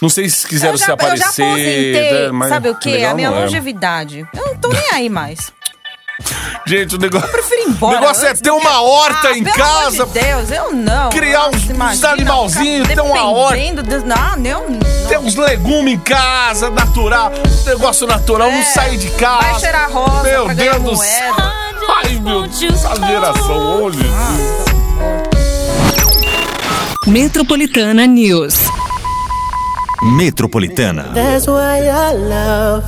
Não 0.00 0.08
sei 0.10 0.28
se 0.28 0.46
quiseram 0.46 0.76
já, 0.76 0.84
se 0.84 0.90
eu 0.90 0.96
já 0.98 1.04
aparecer. 1.06 1.42
aposentei, 1.42 2.12
né, 2.26 2.30
mas 2.30 2.48
sabe 2.50 2.68
o 2.68 2.74
quê? 2.78 3.06
A 3.10 3.14
minha 3.14 3.28
é. 3.28 3.30
longevidade. 3.30 4.26
Eu 4.34 4.46
não 4.46 4.56
tô 4.56 4.68
nem 4.68 4.90
aí 4.92 5.08
mais. 5.08 5.50
Gente, 6.66 6.94
o 6.94 6.98
negócio. 6.98 7.28
Prefiro 7.28 7.62
ir 7.62 7.68
embora. 7.68 7.96
O 7.96 8.00
negócio 8.00 8.26
é 8.26 8.34
ter 8.34 8.50
uma 8.50 8.80
horta 8.80 9.28
ah, 9.28 9.36
em 9.38 9.44
pelo 9.44 9.56
casa. 9.56 10.02
Amor 10.02 10.14
de 10.14 10.20
Deus, 10.20 10.50
eu 10.50 10.72
não. 10.72 11.10
Criar 11.10 11.48
uns- 11.48 11.68
Nossa, 11.68 11.92
uns 11.92 12.04
animalzinhos, 12.04 12.88
ter 12.88 13.00
uma 13.00 13.28
horta. 13.30 13.56
de- 13.56 13.98
Não, 13.98 14.36
não, 14.36 14.68
não. 14.70 15.08
Ter 15.08 15.18
uns 15.18 15.34
legumes 15.36 15.94
em 15.94 15.98
casa, 15.98 16.70
natural. 16.70 17.30
Negócio 17.66 18.06
natural, 18.06 18.50
não 18.50 18.58
É, 18.58 18.64
sair 18.64 18.96
de 18.96 19.10
casa. 19.10 19.42
vai 19.50 19.60
cheirar 19.60 19.92
rosa 19.92 20.22
Meu 20.22 20.44
pra 20.46 20.54
Deus 20.54 20.76
do 20.76 20.82
moeda. 20.94 21.04
céu. 21.04 21.34
Ai, 21.96 22.18
meu 22.20 22.42
Deus. 22.46 22.62
Essa 22.62 22.96
geração 23.06 23.82
hoje. 23.82 23.98
Metropolitana 27.06 28.06
News. 28.06 28.54
Metropolitana. 30.02 31.06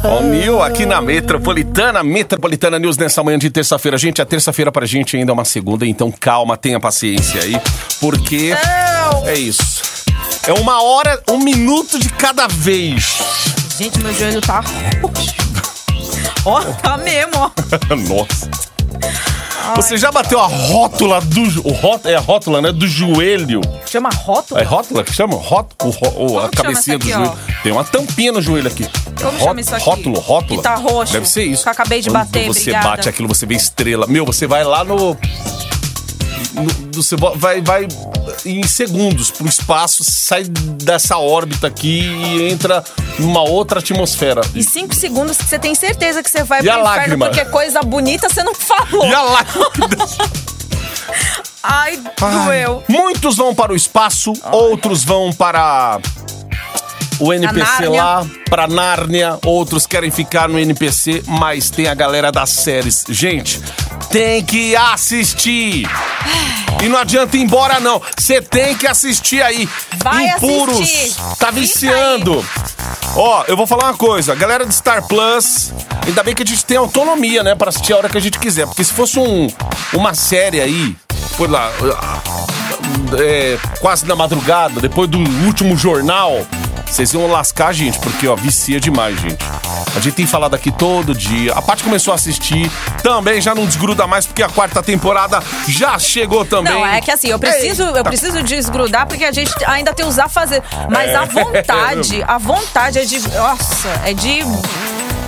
Ó, 0.05 0.21
Nil 0.23 0.63
aqui 0.63 0.85
na 0.87 1.01
Metropolitana, 1.01 2.03
Metropolitana 2.05 2.79
News 2.79 2.97
nessa 2.97 3.23
manhã 3.23 3.39
de 3.39 3.51
terça-feira. 3.51 3.97
Gente, 3.97 4.21
a 4.21 4.27
terça-feira 4.27 4.71
pra 4.71 4.87
gente 4.87 5.17
ainda 5.17 5.33
é 5.33 5.35
uma 5.35 5.45
segunda, 5.45 5.87
então 5.87 6.13
calma, 6.13 6.57
tenha 6.57 6.79
paciência 6.79 7.41
aí, 7.43 7.61
porque 8.01 8.55
é 9.27 9.35
isso. 9.35 9.83
É 10.47 10.53
uma 10.53 10.83
hora, 10.83 11.23
um 11.31 11.39
minuto 11.39 11.99
de 11.99 12.09
cada 12.11 12.47
vez. 12.49 13.19
Gente, 13.79 13.99
meu 14.01 14.13
joelho 14.15 14.41
tá 14.41 14.61
roxo. 15.03 15.35
Ó, 16.45 16.61
tá 16.61 16.97
mesmo, 16.99 17.33
ó. 17.37 17.51
Nossa. 17.95 18.49
Você 19.77 19.97
já 19.97 20.11
bateu 20.11 20.41
a 20.41 20.47
rótula 20.47 21.21
do. 21.21 21.43
O 21.69 21.73
rót, 21.73 22.07
é 22.07 22.15
a 22.17 22.21
rótula, 22.21 22.61
né? 22.63 22.73
Do 22.73 22.87
joelho. 22.87 23.61
Chama 23.87 24.09
rótula? 24.11 24.61
É 24.61 24.65
rótula 24.65 25.05
que 25.05 25.13
chama? 25.13 25.35
Rót, 25.37 25.67
o, 25.83 25.91
ró- 25.91 26.13
o- 26.17 26.39
a 26.41 26.49
cabecinha 26.49 26.97
isso 26.97 27.07
do 27.09 27.15
aqui, 27.15 27.27
joelho. 27.29 27.39
Tem 27.63 27.73
uma 27.73 27.85
tampinha 27.85 28.33
no 28.33 28.41
joelho 28.43 28.67
aqui. 28.69 28.89
Como 29.21 29.39
Ró- 29.39 29.45
chama 29.47 29.61
isso 29.61 29.75
aqui? 29.75 29.85
Rótulo, 29.85 30.19
rótula. 30.21 30.57
Que 30.57 30.63
tá 30.63 30.75
roxo. 30.77 31.13
Deve 31.13 31.29
ser 31.29 31.45
isso. 31.45 31.63
Que 31.63 31.69
eu 31.69 31.73
acabei 31.73 32.01
de 32.01 32.09
Quando 32.11 32.25
bater, 32.27 32.47
você 32.47 32.61
obrigada. 32.61 32.89
bate 32.89 33.09
aquilo, 33.09 33.29
você 33.29 33.47
vê 33.47 33.55
estrela. 33.55 34.07
Meu, 34.07 34.25
você 34.25 34.47
vai 34.47 34.65
lá 34.65 34.85
no. 34.85 35.17
Você 36.93 37.17
vo- 37.17 37.35
vai, 37.37 37.61
vai 37.61 37.87
em 38.45 38.67
segundos 38.67 39.31
pro 39.31 39.47
espaço, 39.49 40.03
sai 40.05 40.45
dessa 40.45 41.19
órbita 41.19 41.67
aqui 41.67 42.01
e 42.01 42.51
entra 42.51 42.85
numa 43.19 43.43
outra 43.43 43.81
atmosfera. 43.81 44.41
E 44.55 44.63
cinco 44.63 44.95
segundos 44.95 45.37
que 45.37 45.45
você 45.45 45.59
tem 45.59 45.75
certeza 45.75 46.23
que 46.23 46.31
você 46.31 46.43
vai 46.43 46.61
E 46.61 46.65
pro 46.65 46.73
a 46.73 46.75
inferno 46.75 46.85
lágrima? 46.97 47.27
porque 47.27 47.45
coisa 47.47 47.81
bonita 47.83 48.29
você 48.29 48.43
não 48.43 48.55
falou. 48.55 49.07
E 49.07 49.15
a 49.15 49.23
lá. 49.23 49.45
Ai, 51.63 51.99
doeu. 52.45 52.83
Muitos 52.89 53.37
vão 53.37 53.55
para 53.55 53.73
o 53.73 53.77
espaço, 53.77 54.33
outros 54.53 55.05
vão 55.05 55.33
para 55.33 55.99
o 57.21 57.33
NPC 57.33 57.89
lá, 57.89 58.25
para 58.49 58.69
Nárnia, 58.69 59.39
outros 59.45 59.87
querem 59.87 60.11
ficar 60.11 60.49
no 60.49 60.59
NPC, 60.59 61.23
mas 61.27 61.69
tem 61.69 61.89
a 61.89 61.95
galera 61.95 62.31
das 62.31 62.51
séries. 62.51 63.05
Gente, 63.09 63.61
tem 64.11 64.45
que 64.45 64.75
assistir. 64.77 65.89
E 66.83 66.89
não 66.89 66.99
adianta 66.99 67.37
ir 67.37 67.41
embora, 67.43 67.81
não. 67.81 68.01
Você 68.17 68.41
tem 68.41 68.75
que 68.77 68.87
assistir 68.87 69.43
aí. 69.43 69.69
Vai 69.99 70.29
Impuros. 70.29 70.81
assistir. 70.81 71.15
Tá 71.39 71.51
viciando. 71.51 72.45
Ó, 73.17 73.45
eu 73.49 73.57
vou 73.57 73.67
falar 73.67 73.85
uma 73.85 73.97
coisa. 73.97 74.35
Galera 74.35 74.65
do 74.65 74.73
Star 74.73 75.07
Plus, 75.07 75.73
ainda 76.07 76.23
bem 76.23 76.35
que 76.35 76.43
a 76.43 76.47
gente 76.47 76.65
tem 76.65 76.77
autonomia, 76.77 77.43
né? 77.43 77.55
Pra 77.55 77.71
assistir 77.71 77.93
a 77.93 77.97
hora 77.97 78.09
que 78.09 78.17
a 78.19 78.21
gente 78.21 78.39
quiser. 78.39 78.67
Porque 78.67 78.85
se 78.85 78.93
fosse 78.93 79.19
um, 79.19 79.49
uma 79.93 80.15
série 80.15 80.61
aí, 80.61 80.97
por 81.37 81.51
lá, 81.51 81.71
é, 83.19 83.59
quase 83.81 84.07
na 84.07 84.15
madrugada, 84.15 84.81
depois 84.81 85.09
do 85.09 85.19
último 85.45 85.77
jornal, 85.77 86.47
vocês 86.91 87.13
iam 87.13 87.27
lascar 87.27 87.69
a 87.69 87.73
gente, 87.73 87.99
porque, 87.99 88.27
ó, 88.27 88.35
vicia 88.35 88.81
demais, 88.81 89.21
gente. 89.21 89.45
A 89.97 90.01
gente 90.01 90.15
tem 90.15 90.27
falado 90.27 90.55
aqui 90.55 90.71
todo 90.71 91.15
dia. 91.15 91.53
A 91.55 91.63
Paty 91.63 91.83
começou 91.85 92.13
a 92.13 92.15
assistir, 92.15 92.71
também 93.03 93.41
já 93.41 93.55
não 93.55 93.67
desgruda 93.67 94.07
mais, 94.07 94.27
porque 94.27 94.43
a 94.43 94.49
quarta 94.49 94.83
temporada 94.83 95.43
já 95.67 95.99
chegou 95.99 96.45
também. 96.45 96.73
Não, 96.73 96.87
é 96.87 97.01
que 97.01 97.11
assim, 97.11 97.29
eu 97.29 97.39
preciso, 97.39 97.83
eu 97.83 98.05
preciso 98.05 98.43
desgrudar 98.43 99.07
porque 99.07 99.25
a 99.25 99.33
gente 99.33 99.53
ainda 99.67 99.93
tem 99.93 100.07
os 100.07 100.19
a 100.19 100.29
fazer. 100.29 100.63
Mas 100.91 101.11
É. 101.11 101.17
a 101.17 101.25
vontade, 101.25 102.25
a 102.27 102.39
vontade 102.39 102.99
é 102.99 103.05
de. 103.05 103.21
Nossa, 103.29 103.89
é 104.05 104.13
de. 104.15 104.45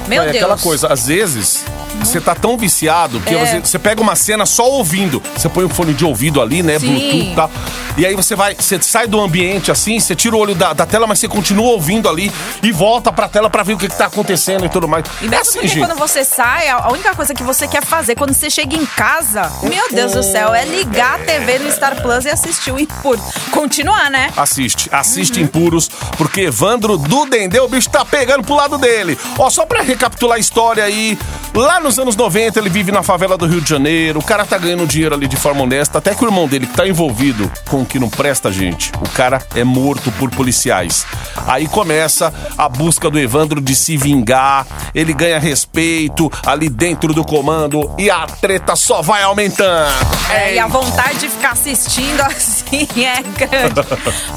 Meu 0.07 0.23
é 0.23 0.27
Deus. 0.27 0.37
aquela 0.37 0.59
coisa, 0.59 0.89
às 0.93 1.07
vezes 1.07 1.65
você 2.07 2.21
tá 2.21 2.35
tão 2.35 2.57
viciado 2.57 3.21
que 3.21 3.35
É. 3.35 3.39
você, 3.47 3.61
você 3.61 3.79
pega 3.79 4.01
uma 4.01 4.15
cena 4.17 4.45
só 4.47 4.69
ouvindo. 4.69 5.23
Você 5.37 5.49
põe 5.49 5.65
um 5.65 5.69
fone 5.69 5.95
de 5.95 6.05
ouvido 6.05 6.41
ali, 6.41 6.63
né? 6.63 6.79
Sim. 6.79 6.87
Bluetooth 6.87 7.33
e 7.33 7.35
tal. 7.35 7.51
E 7.97 8.07
aí 8.07 8.15
você 8.15 8.35
vai, 8.35 8.55
você 8.55 8.81
sai 8.81 9.07
do 9.07 9.21
ambiente 9.21 9.71
assim, 9.71 9.99
você 10.01 10.15
tira 10.15 10.35
o 10.35 10.39
olho 10.39 10.55
da, 10.55 10.73
da 10.73 10.87
tela, 10.87 11.07
mas 11.07 11.19
você 11.19 11.29
continua 11.29 11.71
ouvindo 11.73 12.09
ali 12.09 12.33
e 12.63 12.73
volta 12.73 13.13
pra 13.13 13.29
tela 13.29 13.51
pra 13.51 13.63
ver 13.63 13.75
o 13.75 13.79
que, 13.79 13.89
que 13.89 13.97
tá 13.97 14.07
acontecendo 14.07 14.65
e 14.65 14.69
tudo 14.69 14.87
mais. 14.89 15.05
E 15.21 15.27
é 15.27 15.29
mesmo 15.29 15.41
assim, 15.43 15.53
porque 15.55 15.69
gente. 15.69 15.87
quando 15.87 15.99
você 15.99 16.25
sai, 16.25 16.69
a 16.69 16.89
única 16.91 17.15
coisa 17.15 17.35
que 17.35 17.43
você 17.43 17.67
quer 17.69 17.85
fazer 17.85 18.15
quando 18.15 18.33
você 18.33 18.49
chega 18.49 18.75
em 18.77 18.87
casa, 18.87 19.51
meu 19.63 19.85
Deus 19.93 20.13
do 20.13 20.23
céu, 20.23 20.55
é 20.55 20.65
ligar 20.65 21.17
a 21.17 21.25
TV 21.25 21.59
no 21.59 21.71
Star 21.73 22.01
Plus 22.01 22.25
e 22.25 22.29
assistir 22.31 22.73
o 22.73 22.79
Impuro. 22.79 23.21
Continuar, 23.51 24.11
né? 24.11 24.31
Assiste, 24.37 24.89
assiste 24.93 25.39
Uhum. 25.39 25.45
Impuros, 25.45 25.89
porque 26.17 26.43
Evandro 26.43 26.97
do 26.97 27.27
Dendê, 27.27 27.59
o 27.61 27.69
bicho 27.69 27.91
tá 27.91 28.05
pegando 28.05 28.45
pro 28.45 28.55
lado 28.55 28.79
dele. 28.79 29.19
Ó, 29.39 29.51
só 29.51 29.67
pra 29.67 29.83
recapitular 29.83 30.37
a 30.37 30.41
história 30.41 30.85
aí, 30.85 31.19
lá 31.55 31.81
nos 31.91 31.99
anos 31.99 32.15
90 32.15 32.57
ele 32.61 32.71
vive 32.71 32.93
na 32.93 33.03
favela 33.03 33.37
do 33.37 33.47
Rio 33.47 33.61
de 33.61 33.69
Janeiro, 33.69 34.21
o 34.21 34.23
cara 34.23 34.45
tá 34.45 34.57
ganhando 34.57 34.87
dinheiro 34.87 35.13
ali 35.13 35.27
de 35.27 35.35
forma 35.35 35.63
honesta, 35.63 35.99
até 35.99 36.15
que 36.15 36.25
o 36.25 36.29
irmão 36.29 36.47
dele 36.47 36.65
que 36.65 36.77
tá 36.77 36.87
envolvido 36.87 37.51
com 37.69 37.83
o 37.83 37.85
que 37.85 37.99
não 37.99 38.09
presta, 38.09 38.53
gente, 38.53 38.93
o 39.01 39.09
cara 39.09 39.43
é 39.57 39.65
morto 39.65 40.13
por 40.13 40.31
policiais. 40.31 41.05
Aí 41.49 41.67
começa 41.67 42.33
a 42.57 42.69
busca 42.69 43.11
do 43.11 43.19
Evandro 43.19 43.61
de 43.61 43.75
se 43.75 43.97
vingar, 43.97 44.65
ele 44.95 45.13
ganha 45.13 45.41
respeito 45.41 46.31
ali 46.47 46.69
dentro 46.69 47.13
do 47.13 47.25
comando 47.25 47.93
e 47.99 48.09
a 48.09 48.25
treta 48.25 48.77
só 48.77 49.03
vai 49.03 49.25
aumentando. 49.25 49.91
É, 50.31 50.55
e 50.55 50.59
a 50.61 50.69
vontade 50.69 51.19
de 51.19 51.29
ficar 51.29 51.53
assistindo 51.53 52.21
assim 52.23 52.87
é 53.05 53.21
grande. 53.37 53.75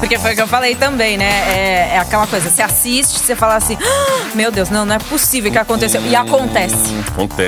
Porque 0.00 0.18
foi 0.18 0.32
o 0.32 0.34
que 0.34 0.42
eu 0.42 0.48
falei 0.48 0.74
também, 0.74 1.16
né? 1.16 1.24
É, 1.24 1.90
é 1.94 1.98
aquela 1.98 2.26
coisa, 2.26 2.50
você 2.50 2.62
assiste, 2.62 3.20
você 3.20 3.36
fala 3.36 3.54
assim, 3.54 3.78
"Ah, 3.80 4.34
meu 4.34 4.50
Deus, 4.50 4.70
não, 4.70 4.84
não 4.84 4.96
é 4.96 4.98
possível 4.98 5.52
que 5.52 5.58
aconteceu. 5.58 6.04
E 6.04 6.16
acontece. 6.16 6.74
Acontece. 7.06 7.43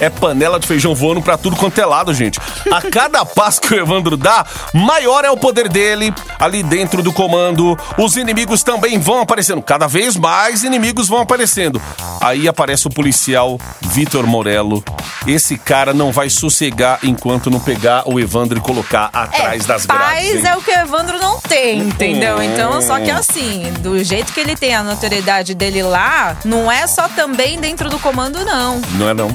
É 0.00 0.10
panela 0.10 0.58
de 0.58 0.66
feijão 0.66 0.94
voando 0.94 1.22
pra 1.22 1.36
tudo 1.38 1.56
quanto 1.56 1.78
é 1.80 1.86
lado, 1.86 2.12
gente. 2.12 2.38
A 2.72 2.82
cada 2.90 3.24
passo 3.24 3.60
que 3.60 3.74
o 3.74 3.78
Evandro 3.78 4.16
dá, 4.16 4.44
maior 4.74 5.24
é 5.24 5.30
o 5.30 5.36
poder 5.36 5.68
dele 5.68 6.12
ali 6.38 6.62
dentro 6.62 7.02
do 7.02 7.12
comando. 7.12 7.78
Os 7.96 8.16
inimigos 8.16 8.62
também 8.62 8.98
vão 8.98 9.20
aparecendo. 9.20 9.62
Cada 9.62 9.86
vez 9.86 10.16
mais 10.16 10.62
inimigos 10.62 11.08
vão 11.08 11.20
aparecendo. 11.20 11.80
Aí 12.20 12.48
aparece 12.48 12.86
o 12.86 12.90
policial 12.90 13.58
Vitor 13.80 14.26
Morello. 14.26 14.82
Esse 15.28 15.58
cara 15.58 15.92
não 15.92 16.10
vai 16.10 16.30
sossegar 16.30 16.98
enquanto 17.02 17.50
não 17.50 17.60
pegar 17.60 18.02
o 18.06 18.18
Evandro 18.18 18.56
e 18.58 18.60
colocar 18.62 19.10
atrás 19.12 19.66
das 19.66 19.84
grades. 19.84 20.06
Paz 20.06 20.34
hein? 20.36 20.46
é 20.46 20.56
o 20.56 20.62
que 20.62 20.70
o 20.70 20.74
Evandro 20.74 21.18
não 21.18 21.38
tem, 21.40 21.80
entendeu? 21.80 22.42
Então, 22.42 22.80
só 22.80 22.98
que 22.98 23.10
assim, 23.10 23.70
do 23.80 24.02
jeito 24.02 24.32
que 24.32 24.40
ele 24.40 24.56
tem 24.56 24.74
a 24.74 24.82
notoriedade 24.82 25.54
dele 25.54 25.82
lá, 25.82 26.34
não 26.44 26.72
é 26.72 26.86
só 26.86 27.08
também 27.08 27.60
dentro 27.60 27.90
do 27.90 27.98
comando, 27.98 28.42
não. 28.44 28.80
Não 28.92 29.08
é 29.10 29.12
não. 29.14 29.28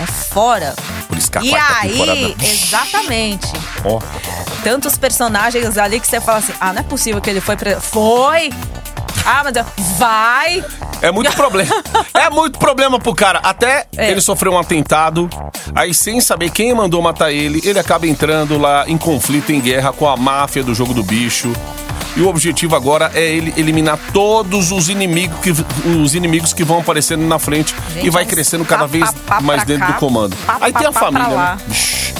É 0.00 0.06
fora. 0.06 0.74
Por 1.06 1.16
isso 1.16 1.30
que 1.30 1.38
a 1.38 1.42
E 1.42 1.54
aí, 1.54 1.90
temporada... 1.92 2.34
exatamente. 2.44 3.46
Ó, 3.84 4.00
Tantos 4.62 4.98
personagens 4.98 5.78
ali 5.78 6.00
que 6.00 6.06
você 6.06 6.20
fala 6.20 6.38
assim: 6.38 6.52
ah, 6.60 6.72
não 6.72 6.80
é 6.80 6.82
possível 6.84 7.20
que 7.20 7.30
ele 7.30 7.40
foi 7.40 7.56
pra. 7.56 7.80
Foi! 7.80 8.52
Ah, 9.24 9.42
mas 9.44 9.56
eu- 9.56 9.64
vai! 9.96 10.64
É 11.00 11.10
muito 11.12 11.32
problema. 11.34 11.74
É 12.14 12.28
muito 12.30 12.58
problema 12.58 12.98
pro 12.98 13.14
cara. 13.14 13.38
Até 13.42 13.86
É. 13.96 14.10
ele 14.10 14.20
sofreu 14.20 14.52
um 14.52 14.58
atentado, 14.58 15.28
aí 15.74 15.94
sem 15.94 16.20
saber 16.20 16.50
quem 16.50 16.74
mandou 16.74 17.00
matar 17.00 17.30
ele, 17.32 17.60
ele 17.64 17.78
acaba 17.78 18.06
entrando 18.06 18.58
lá 18.58 18.84
em 18.88 18.98
conflito, 18.98 19.52
em 19.52 19.60
guerra 19.60 19.92
com 19.92 20.08
a 20.08 20.16
máfia 20.16 20.62
do 20.62 20.74
jogo 20.74 20.92
do 20.92 21.02
bicho. 21.02 21.52
E 22.16 22.20
o 22.20 22.28
objetivo 22.28 22.74
agora 22.74 23.12
é 23.14 23.22
ele 23.22 23.54
eliminar 23.56 23.98
todos 24.12 24.72
os 24.72 24.88
inimigos 24.88 25.38
que, 25.40 25.52
os 26.02 26.14
inimigos 26.14 26.52
que 26.52 26.64
vão 26.64 26.80
aparecendo 26.80 27.22
na 27.24 27.38
frente 27.38 27.74
Gente, 27.94 28.06
e 28.06 28.10
vai 28.10 28.24
crescendo 28.24 28.64
cada 28.64 28.82
pá, 28.82 28.86
vez 28.86 29.10
pá, 29.26 29.40
mais 29.40 29.62
dentro 29.64 29.86
cá, 29.86 29.92
do 29.92 29.98
comando. 29.98 30.36
pá, 30.44 30.56
Aí 30.60 30.72
tem 30.72 30.86
a 30.86 30.92
família, 30.92 31.28
né? 31.28 31.58
Shhh. 31.72 32.12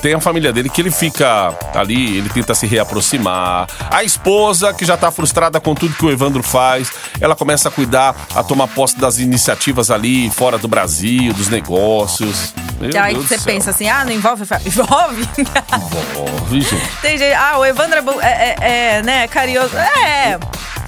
Tem 0.00 0.14
a 0.14 0.20
família 0.20 0.52
dele 0.52 0.68
que 0.68 0.80
ele 0.80 0.92
fica 0.92 1.52
ali, 1.74 2.16
ele 2.16 2.28
tenta 2.28 2.54
se 2.54 2.66
reaproximar. 2.68 3.66
A 3.90 4.04
esposa, 4.04 4.72
que 4.72 4.84
já 4.84 4.96
tá 4.96 5.10
frustrada 5.10 5.60
com 5.60 5.74
tudo 5.74 5.94
que 5.94 6.06
o 6.06 6.10
Evandro 6.10 6.42
faz, 6.42 6.92
ela 7.20 7.34
começa 7.34 7.68
a 7.68 7.72
cuidar, 7.72 8.14
a 8.32 8.44
tomar 8.44 8.68
posse 8.68 8.96
das 8.96 9.18
iniciativas 9.18 9.90
ali, 9.90 10.30
fora 10.30 10.56
do 10.56 10.68
Brasil, 10.68 11.32
dos 11.34 11.48
negócios. 11.48 12.54
Meu 12.80 12.90
E 12.90 12.96
aí 12.96 13.14
Deus 13.14 13.26
você 13.26 13.38
pensa 13.38 13.70
assim, 13.70 13.88
ah, 13.88 14.04
não 14.04 14.12
envolve. 14.12 14.44
Envolve? 14.64 15.28
Envolve, 15.38 16.60
gente. 16.60 16.98
tem 17.00 17.18
gente, 17.18 17.34
ah, 17.34 17.58
o 17.58 17.64
Evandro 17.64 17.98
é, 18.20 18.26
é, 18.26 18.56
é, 18.60 18.98
é, 18.98 19.02
né, 19.02 19.26
carinhoso. 19.26 19.76
É, 19.76 20.38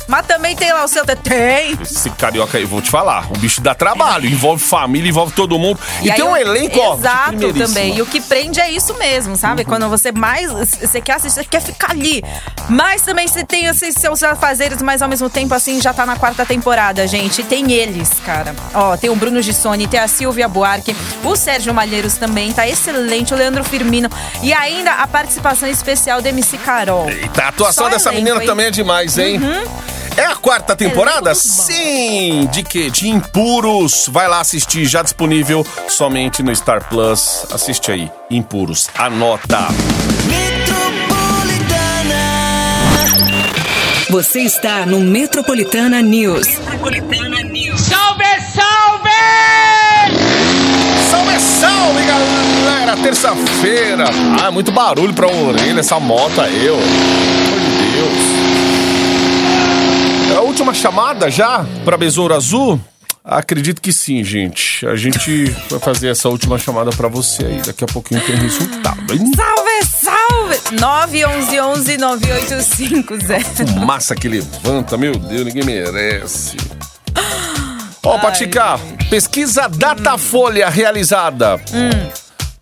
mas 0.08 0.26
também 0.26 0.54
tem 0.56 0.72
lá 0.72 0.84
o 0.84 0.88
seu. 0.88 1.04
Tem. 1.04 1.78
Esse 1.82 2.10
carioca 2.10 2.56
aí, 2.58 2.64
vou 2.64 2.80
te 2.82 2.90
falar, 2.90 3.26
o 3.30 3.38
bicho 3.38 3.60
dá 3.60 3.74
trabalho, 3.74 4.26
envolve 4.28 4.62
família, 4.62 5.08
envolve 5.08 5.32
todo 5.32 5.58
mundo. 5.58 5.78
E, 6.02 6.10
aí 6.10 6.16
tem 6.16 6.24
um 6.24 6.32
o- 6.32 6.36
elenco, 6.36 6.78
ó, 6.78 6.94
Exato, 6.96 7.52
também. 7.54 7.96
E 7.96 8.02
o 8.02 8.06
que 8.06 8.20
prende 8.20 8.58
é 8.60 8.70
isso 8.70 8.94
mesmo, 8.98 9.36
sabe? 9.36 9.62
Uhum. 9.62 9.68
Quando 9.68 9.88
você 9.88 10.10
mais. 10.12 10.50
Você 10.50 11.00
quer 11.00 11.14
assistir, 11.16 11.40
você 11.40 11.44
quer 11.44 11.60
ficar 11.60 11.90
ali. 11.90 12.22
Mas 12.68 13.02
também 13.02 13.28
você 13.28 13.44
tem 13.44 13.66
esses 13.66 13.94
seus 13.94 14.22
afazeres, 14.22 14.80
mas 14.82 15.02
ao 15.02 15.08
mesmo 15.08 15.28
tempo, 15.30 15.54
assim, 15.54 15.80
já 15.80 15.92
tá 15.92 16.04
na 16.06 16.16
quarta 16.16 16.44
temporada, 16.46 17.06
gente. 17.06 17.40
E 17.42 17.44
tem 17.44 17.72
eles, 17.72 18.10
cara. 18.24 18.54
Ó, 18.72 18.96
tem 18.96 19.10
o 19.10 19.16
Bruno 19.16 19.40
Gissoni, 19.42 19.86
tem 19.86 20.00
a 20.00 20.08
Silvia 20.08 20.48
Buarque, 20.48 20.96
o 21.22 21.36
Sérgio 21.36 21.72
Malheiros 21.74 22.14
também, 22.14 22.52
tá 22.52 22.66
excelente, 22.66 23.32
o 23.34 23.36
Leandro 23.36 23.62
Firmino. 23.64 24.08
E 24.42 24.52
ainda 24.52 24.92
a 24.94 25.06
participação 25.06 25.68
especial 25.68 26.20
da 26.22 26.28
MC 26.30 26.56
Carol. 26.58 27.08
Eita, 27.10 27.44
a 27.44 27.48
atuação 27.48 27.84
Só 27.84 27.90
dessa 27.90 28.08
elenco, 28.10 28.24
menina 28.24 28.40
hein? 28.42 28.46
também 28.46 28.66
é 28.66 28.70
demais, 28.70 29.18
hein? 29.18 29.40
É 30.16 30.26
a 30.26 30.36
quarta 30.36 30.76
temporada? 30.76 31.30
Muito 31.30 31.42
bom. 31.42 31.62
Sim! 31.64 32.48
De 32.52 32.62
quê? 32.62 32.88
De 32.88 33.08
Impuros. 33.08 34.08
Vai 34.10 34.28
lá 34.28 34.40
assistir, 34.40 34.84
já 34.84 35.02
disponível 35.02 35.66
somente 35.88 36.42
no 36.42 36.54
Star 36.54 36.88
Plus. 36.88 37.46
Assiste 37.52 37.90
aí, 37.90 38.10
Impuros. 38.30 38.88
Anota. 38.96 39.68
Você 44.10 44.40
está 44.42 44.86
no 44.86 45.00
Metropolitana 45.00 46.00
News. 46.00 46.46
Metropolitana 46.46 47.42
News. 47.42 47.80
Salve, 47.80 48.24
salve! 48.54 49.10
Salve, 51.10 51.40
salve, 51.40 52.02
galera! 52.04 52.96
Terça-feira. 53.02 54.04
Ah, 54.40 54.52
muito 54.52 54.70
barulho 54.70 55.12
pra 55.12 55.26
orelha 55.26 55.80
essa 55.80 55.98
moto 55.98 56.40
aí, 56.40 56.70
ô. 56.70 56.78
A 60.36 60.40
última 60.40 60.74
chamada 60.74 61.30
já 61.30 61.64
pra 61.84 61.96
Besouro 61.96 62.34
Azul? 62.34 62.80
Acredito 63.24 63.80
que 63.80 63.92
sim, 63.92 64.22
gente. 64.22 64.86
A 64.86 64.96
gente 64.96 65.44
vai 65.70 65.80
fazer 65.80 66.08
essa 66.08 66.28
última 66.28 66.58
chamada 66.58 66.90
pra 66.90 67.08
você 67.08 67.44
aí. 67.46 67.62
Daqui 67.64 67.82
a 67.84 67.86
pouquinho 67.86 68.20
tem 68.20 68.36
resultado, 68.36 69.14
hein? 69.14 69.30
Salve, 69.34 69.84
salve! 69.86 70.78
911 70.78 71.96
9850. 71.96 73.80
Massa 73.80 74.14
que 74.14 74.28
levanta, 74.28 74.98
meu 74.98 75.14
Deus, 75.18 75.44
ninguém 75.46 75.64
merece. 75.64 76.56
Ó, 78.02 78.18
Patica, 78.18 78.78
pesquisa 79.08 79.68
Datafolha 79.68 80.68
realizada. 80.68 81.58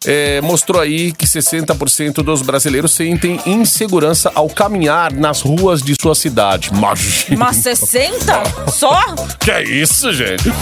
É, 0.07 0.41
mostrou 0.41 0.81
aí 0.81 1.13
que 1.13 1.27
60% 1.27 2.23
dos 2.23 2.43
brasileiros 2.43 2.93
sentem 2.93 3.41
insegurança 3.47 4.31
ao 4.35 4.49
caminhar 4.49 5.13
nas 5.13 5.41
ruas 5.41 5.83
de 5.83 5.95
sua 6.01 6.15
cidade. 6.15 6.71
Imagina. 6.73 7.37
Mas 7.39 7.57
60? 7.59 8.71
Só? 8.71 9.01
Que 9.39 9.51
é 9.51 9.63
isso, 9.63 10.13
gente? 10.13 10.53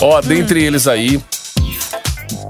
Ó, 0.00 0.20
dentre 0.20 0.62
eles 0.62 0.86
aí, 0.86 1.20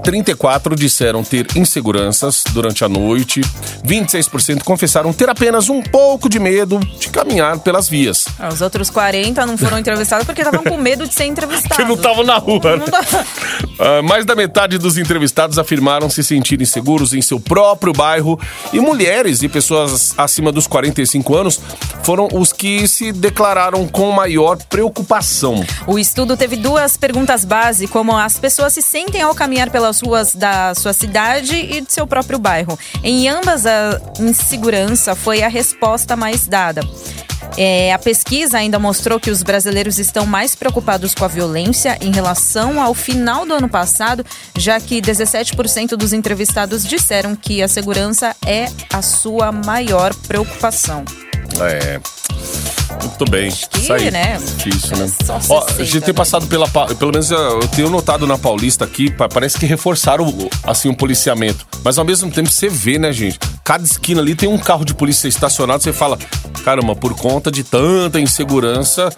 34 0.09 0.75
disseram 0.75 1.23
ter 1.23 1.45
inseguranças 1.55 2.43
durante 2.51 2.83
a 2.83 2.89
noite, 2.89 3.41
26% 3.85 4.63
confessaram 4.63 5.13
ter 5.13 5.29
apenas 5.29 5.69
um 5.69 5.83
pouco 5.83 6.27
de 6.27 6.39
medo 6.39 6.79
de 6.79 7.09
caminhar 7.09 7.59
pelas 7.59 7.87
vias. 7.87 8.25
Ah, 8.39 8.49
Os 8.51 8.59
outros 8.59 8.89
40 8.89 9.45
não 9.45 9.55
foram 9.55 9.77
entrevistados 9.77 10.25
porque 10.25 10.41
estavam 10.41 10.63
com 10.63 10.77
medo 10.77 11.07
de 11.07 11.13
ser 11.13 11.25
entrevistados. 11.25 11.77
Que 11.77 11.83
não 11.83 11.93
estavam 11.93 12.23
na 12.23 12.37
rua. 12.39 12.77
né? 12.77 12.85
Ah, 13.81 14.01
mais 14.01 14.25
da 14.25 14.35
metade 14.35 14.77
dos 14.77 14.97
entrevistados 14.97 15.57
afirmaram 15.57 16.09
se 16.09 16.21
sentirem 16.21 16.65
seguros 16.65 17.13
em 17.13 17.21
seu 17.21 17.39
próprio 17.39 17.93
bairro 17.93 18.37
e 18.73 18.79
mulheres 18.81 19.41
e 19.41 19.47
pessoas 19.47 20.13
acima 20.17 20.51
dos 20.51 20.67
45 20.67 21.33
anos 21.33 21.61
foram 22.03 22.27
os 22.33 22.51
que 22.51 22.85
se 22.89 23.13
declararam 23.13 23.87
com 23.87 24.11
maior 24.11 24.57
preocupação. 24.67 25.65
O 25.87 25.97
estudo 25.97 26.35
teve 26.35 26.57
duas 26.57 26.97
perguntas 26.97 27.45
base, 27.45 27.87
como 27.87 28.17
as 28.17 28.37
pessoas 28.37 28.73
se 28.73 28.81
sentem 28.81 29.21
ao 29.21 29.33
caminhar 29.33 29.69
pelas 29.69 29.98
ruas 30.01 30.33
da 30.33 30.73
sua 30.75 30.93
cidade 30.93 31.55
e 31.55 31.81
de 31.81 31.91
seu 31.91 32.05
próprio 32.07 32.39
bairro. 32.39 32.77
Em 33.03 33.27
ambas, 33.27 33.65
a 33.65 33.99
insegurança 34.19 35.15
foi 35.15 35.43
a 35.43 35.47
resposta 35.47 36.15
mais 36.15 36.47
dada. 36.47 36.81
É, 37.57 37.91
a 37.93 37.99
pesquisa 37.99 38.57
ainda 38.57 38.79
mostrou 38.79 39.19
que 39.19 39.29
os 39.29 39.43
brasileiros 39.43 39.99
estão 39.99 40.25
mais 40.25 40.55
preocupados 40.55 41.13
com 41.13 41.25
a 41.25 41.27
violência 41.27 41.97
em 41.99 42.11
relação 42.11 42.81
ao 42.81 42.93
final 42.93 43.45
do 43.45 43.53
ano 43.53 43.67
passado, 43.67 44.25
já 44.57 44.79
que 44.79 45.01
17% 45.01 45.95
dos 45.95 46.13
entrevistados 46.13 46.85
disseram 46.85 47.35
que 47.35 47.61
a 47.61 47.67
segurança 47.67 48.35
é 48.45 48.67
a 48.93 49.01
sua 49.01 49.51
maior 49.51 50.13
preocupação. 50.27 51.03
É. 51.61 51.99
Muito 53.01 53.25
bem. 53.31 53.49
que, 53.51 53.79
Isso 53.79 53.93
aí. 53.93 54.11
né, 54.11 54.37
Difícil, 54.57 54.97
né? 54.97 55.09
Ó, 55.49 55.57
a 55.59 55.61
60, 55.61 55.85
gente 55.85 56.01
tem 56.01 56.13
né? 56.13 56.17
passado 56.17 56.47
pela. 56.47 56.67
Pelo 56.67 57.11
menos 57.11 57.29
eu 57.31 57.39
eu 57.59 57.67
tenho 57.69 57.89
notado 57.89 58.25
na 58.27 58.37
Paulista 58.37 58.85
aqui, 58.85 59.09
pa- 59.11 59.27
parece 59.29 59.57
que 59.57 59.65
reforçaram 59.65 60.27
o- 60.27 60.49
assim 60.63 60.89
o 60.89 60.95
policiamento. 60.95 61.65
Mas 61.83 61.97
ao 61.97 62.05
mesmo 62.05 62.29
tempo 62.31 62.49
você 62.49 62.67
vê, 62.69 62.97
né, 62.99 63.11
gente? 63.11 63.39
Cada 63.63 63.83
esquina 63.83 64.21
ali 64.21 64.35
tem 64.35 64.47
um 64.49 64.57
carro 64.57 64.83
de 64.85 64.93
polícia 64.93 65.27
estacionado, 65.27 65.83
você 65.83 65.93
fala, 65.93 66.17
caramba, 66.63 66.95
por 66.95 67.13
conta 67.15 67.51
de 67.51 67.63
tanta 67.63 68.19
insegurança, 68.19 69.09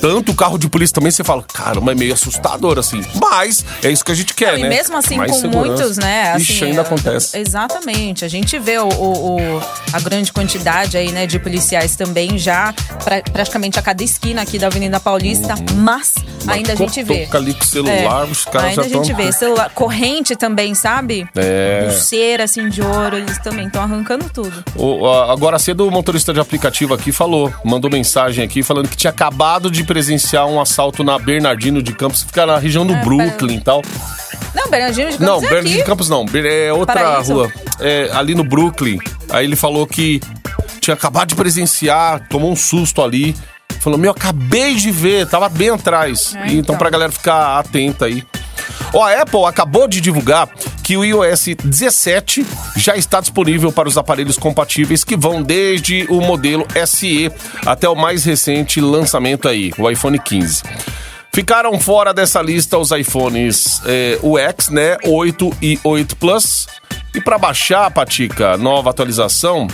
tanto 0.00 0.34
carro 0.34 0.58
de 0.58 0.68
polícia 0.68 0.94
também, 0.94 1.10
você 1.10 1.24
fala, 1.24 1.42
caramba, 1.42 1.92
é 1.92 1.94
meio 1.94 2.12
assustador, 2.14 2.78
assim. 2.78 3.00
Mas 3.20 3.64
é 3.82 3.90
isso 3.90 4.04
que 4.04 4.12
a 4.12 4.14
gente 4.14 4.32
quer, 4.34 4.52
Não, 4.52 4.60
né? 4.60 4.66
E 4.66 4.68
mesmo 4.68 4.96
assim, 4.96 5.16
Mais 5.16 5.30
com 5.32 5.38
segurança. 5.40 5.68
muitos, 5.82 5.96
né? 5.98 6.32
Assim, 6.32 6.42
Ixi, 6.42 6.64
ainda 6.64 6.78
é, 6.80 6.84
acontece. 6.84 7.38
Exatamente. 7.38 8.24
A 8.24 8.28
gente 8.28 8.58
vê 8.58 8.78
o, 8.78 8.88
o- 8.88 9.36
o- 9.56 9.62
a 9.92 10.00
grande 10.00 10.32
quantidade 10.32 10.96
aí, 10.96 11.10
né, 11.12 11.26
de 11.26 11.38
policiais 11.38 11.96
também 11.96 12.38
já 12.38 12.72
pra- 13.04 13.22
praticamente 13.32 13.78
a 13.78 13.82
cada 13.82 14.02
esquina 14.02 14.42
aqui 14.42 14.58
da 14.58 14.66
Avenida 14.66 14.98
Paulista, 15.00 15.54
mas 15.74 16.14
ainda 16.46 16.72
a 16.72 16.76
gente 16.76 17.02
vê. 17.02 17.28
Ali 17.32 17.54
com 17.54 17.64
o 17.64 17.66
celular, 17.66 18.24
os 18.26 18.44
caras 18.44 18.70
ainda 18.70 18.82
já 18.82 18.88
a 18.88 18.92
gente 18.92 19.08
tão- 19.14 19.16
vê. 19.16 19.32
Celular, 19.32 19.70
corrente 19.74 20.34
também, 20.36 20.74
sabe? 20.74 21.26
É. 21.36 21.86
Pulseira, 21.88 22.44
assim, 22.44 22.68
de 22.68 22.82
ouro, 22.82 23.16
eles 23.16 23.38
também 23.38 23.66
estão 23.66 23.82
arrancando 23.82 24.26
tudo. 24.32 24.64
O- 24.76 25.06
a- 25.06 25.32
agora 25.32 25.58
cedo 25.58 25.86
o 25.86 25.90
motorista 25.90 26.32
de 26.32 26.40
aplicativo 26.40 26.94
aqui 26.94 27.12
falou, 27.12 27.52
mandou 27.64 27.90
mensagem 27.90 28.44
aqui 28.44 28.62
falando 28.62 28.88
que 28.88 28.96
tinha 28.96 29.10
acabado 29.10 29.70
de 29.70 29.84
presenciar 29.84 30.46
um 30.46 30.60
assalto 30.60 31.02
na 31.04 31.18
Bernardino 31.18 31.82
de 31.82 31.92
Campos, 31.92 32.22
que 32.22 32.28
fica 32.28 32.46
na 32.46 32.58
região 32.58 32.86
do 32.86 32.94
É, 32.94 33.02
Brooklyn 33.04 33.56
e 33.56 33.60
tal. 33.60 33.82
Não, 34.54 34.68
Bernardino 34.70 35.10
de 35.10 35.20
Não, 35.20 35.26
Campos 35.34 35.44
é 35.44 35.48
Bernardino 35.48 35.76
de 35.78 35.84
Campos 35.84 36.08
não, 36.08 36.24
é 36.34 36.72
outra 36.72 36.94
Paraíso? 37.00 37.34
rua. 37.34 37.52
É, 37.80 38.10
ali 38.12 38.34
no 38.34 38.42
Brooklyn. 38.44 38.98
Aí 39.30 39.44
ele 39.44 39.56
falou 39.56 39.86
que 39.86 40.20
tinha 40.78 40.94
acabado 40.94 41.28
de 41.28 41.34
presenciar, 41.34 42.26
tomou 42.28 42.50
um 42.50 42.56
susto 42.56 43.02
ali. 43.02 43.34
Falou, 43.80 43.98
meu, 43.98 44.10
acabei 44.10 44.74
de 44.74 44.90
ver, 44.90 45.26
tava 45.28 45.48
bem 45.48 45.70
atrás. 45.70 46.34
É, 46.34 46.46
então, 46.46 46.58
então. 46.58 46.78
pra 46.78 46.90
galera 46.90 47.12
ficar 47.12 47.58
atenta 47.58 48.06
aí. 48.06 48.24
Ó, 48.92 49.04
a 49.04 49.22
Apple 49.22 49.44
acabou 49.44 49.86
de 49.86 50.00
divulgar 50.00 50.48
que 50.82 50.96
o 50.96 51.04
iOS 51.04 51.56
17 51.62 52.46
já 52.76 52.96
está 52.96 53.20
disponível 53.20 53.70
para 53.70 53.88
os 53.88 53.98
aparelhos 53.98 54.38
compatíveis 54.38 55.04
que 55.04 55.16
vão 55.16 55.42
desde 55.42 56.06
o 56.08 56.20
modelo 56.20 56.66
SE 56.86 57.30
até 57.66 57.88
o 57.88 57.94
mais 57.94 58.24
recente 58.24 58.80
lançamento 58.80 59.46
aí, 59.46 59.72
o 59.78 59.90
iPhone 59.90 60.18
15. 60.18 60.62
Ficaram 61.32 61.78
fora 61.78 62.14
dessa 62.14 62.40
lista 62.40 62.78
os 62.78 62.90
iPhones 62.90 63.82
é, 63.84 64.18
o 64.22 64.38
X, 64.38 64.70
né, 64.70 64.96
8 65.04 65.56
e 65.60 65.78
8 65.84 66.16
Plus. 66.16 66.66
E 67.14 67.20
para 67.20 67.38
baixar, 67.38 67.90
Patica, 67.90 68.56
nova 68.56 68.90
atualização, 68.90 69.68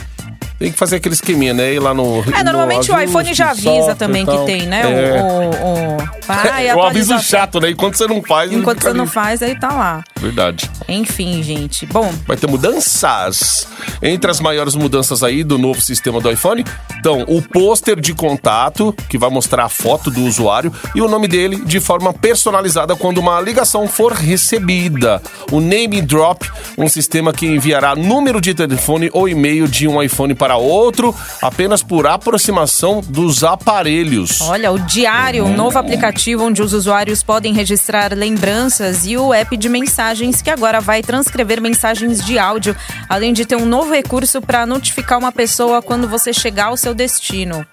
Tem 0.64 0.72
que 0.72 0.78
fazer 0.78 0.96
aquele 0.96 1.14
esqueminha, 1.14 1.52
né? 1.52 1.74
Ir 1.74 1.78
lá 1.78 1.92
no. 1.92 2.24
É, 2.32 2.38
no 2.38 2.44
normalmente 2.44 2.90
o 2.90 2.98
iPhone 2.98 3.34
já 3.34 3.50
avisa 3.50 3.94
também 3.94 4.24
que 4.24 4.38
tem, 4.46 4.62
né? 4.62 4.80
É. 4.80 5.20
O, 5.20 5.26
o, 5.26 5.96
o... 5.98 6.14
É 6.64 6.74
um 6.74 6.82
aviso 6.82 7.18
chato, 7.18 7.60
né? 7.60 7.68
Enquanto 7.70 7.96
você 7.96 8.06
não 8.06 8.22
faz. 8.22 8.50
Enquanto 8.50 8.82
você 8.82 8.94
não 8.94 9.06
faz, 9.06 9.42
aí 9.42 9.58
tá 9.58 9.68
lá. 9.68 10.02
Verdade. 10.18 10.70
Enfim, 10.88 11.42
gente. 11.42 11.84
Bom, 11.84 12.10
Vai 12.26 12.36
ter 12.38 12.46
mudanças. 12.46 13.68
Entre 14.02 14.30
as 14.30 14.40
maiores 14.40 14.74
mudanças 14.74 15.22
aí 15.22 15.44
do 15.44 15.58
novo 15.58 15.82
sistema 15.82 16.18
do 16.20 16.30
iPhone, 16.30 16.64
então 16.98 17.24
o 17.28 17.42
pôster 17.42 18.00
de 18.00 18.14
contato, 18.14 18.94
que 19.08 19.18
vai 19.18 19.28
mostrar 19.28 19.64
a 19.64 19.68
foto 19.68 20.10
do 20.10 20.22
usuário 20.22 20.72
e 20.94 21.02
o 21.02 21.08
nome 21.08 21.28
dele 21.28 21.62
de 21.64 21.78
forma 21.78 22.12
personalizada 22.14 22.96
quando 22.96 23.18
uma 23.18 23.38
ligação 23.40 23.86
for 23.86 24.12
recebida. 24.12 25.20
O 25.52 25.60
Name 25.60 26.00
Drop, 26.00 26.50
um 26.76 26.88
sistema 26.88 27.32
que 27.32 27.46
enviará 27.46 27.94
número 27.94 28.40
de 28.40 28.54
telefone 28.54 29.10
ou 29.12 29.28
e-mail 29.28 29.68
de 29.68 29.86
um 29.86 30.02
iPhone 30.02 30.34
para 30.34 30.56
outro 30.56 31.14
apenas 31.40 31.82
por 31.82 32.06
aproximação 32.06 33.00
dos 33.00 33.44
aparelhos. 33.44 34.40
olha, 34.40 34.72
o 34.72 34.78
Diário, 34.78 35.44
um 35.44 35.54
novo 35.54 35.78
aplicativo 35.78 36.44
onde 36.44 36.62
os 36.62 36.72
usuários 36.72 37.22
podem 37.22 37.52
registrar 37.52 38.12
lembranças 38.12 39.06
e 39.06 39.16
o 39.16 39.32
app 39.32 39.56
de 39.56 39.68
mensagens 39.68 40.42
que 40.42 40.50
agora 40.50 40.80
vai 40.80 41.02
transcrever 41.02 41.60
mensagens 41.60 42.24
de 42.24 42.38
áudio, 42.38 42.76
além 43.08 43.32
de 43.32 43.44
ter 43.44 43.56
um 43.56 43.66
novo 43.66 43.92
recurso 43.92 44.40
para 44.40 44.66
notificar 44.66 45.18
uma 45.18 45.32
pessoa 45.32 45.80
quando 45.80 46.08
você 46.08 46.32
chegar 46.32 46.66
ao 46.66 46.76
seu 46.76 46.94
destino. 46.94 47.66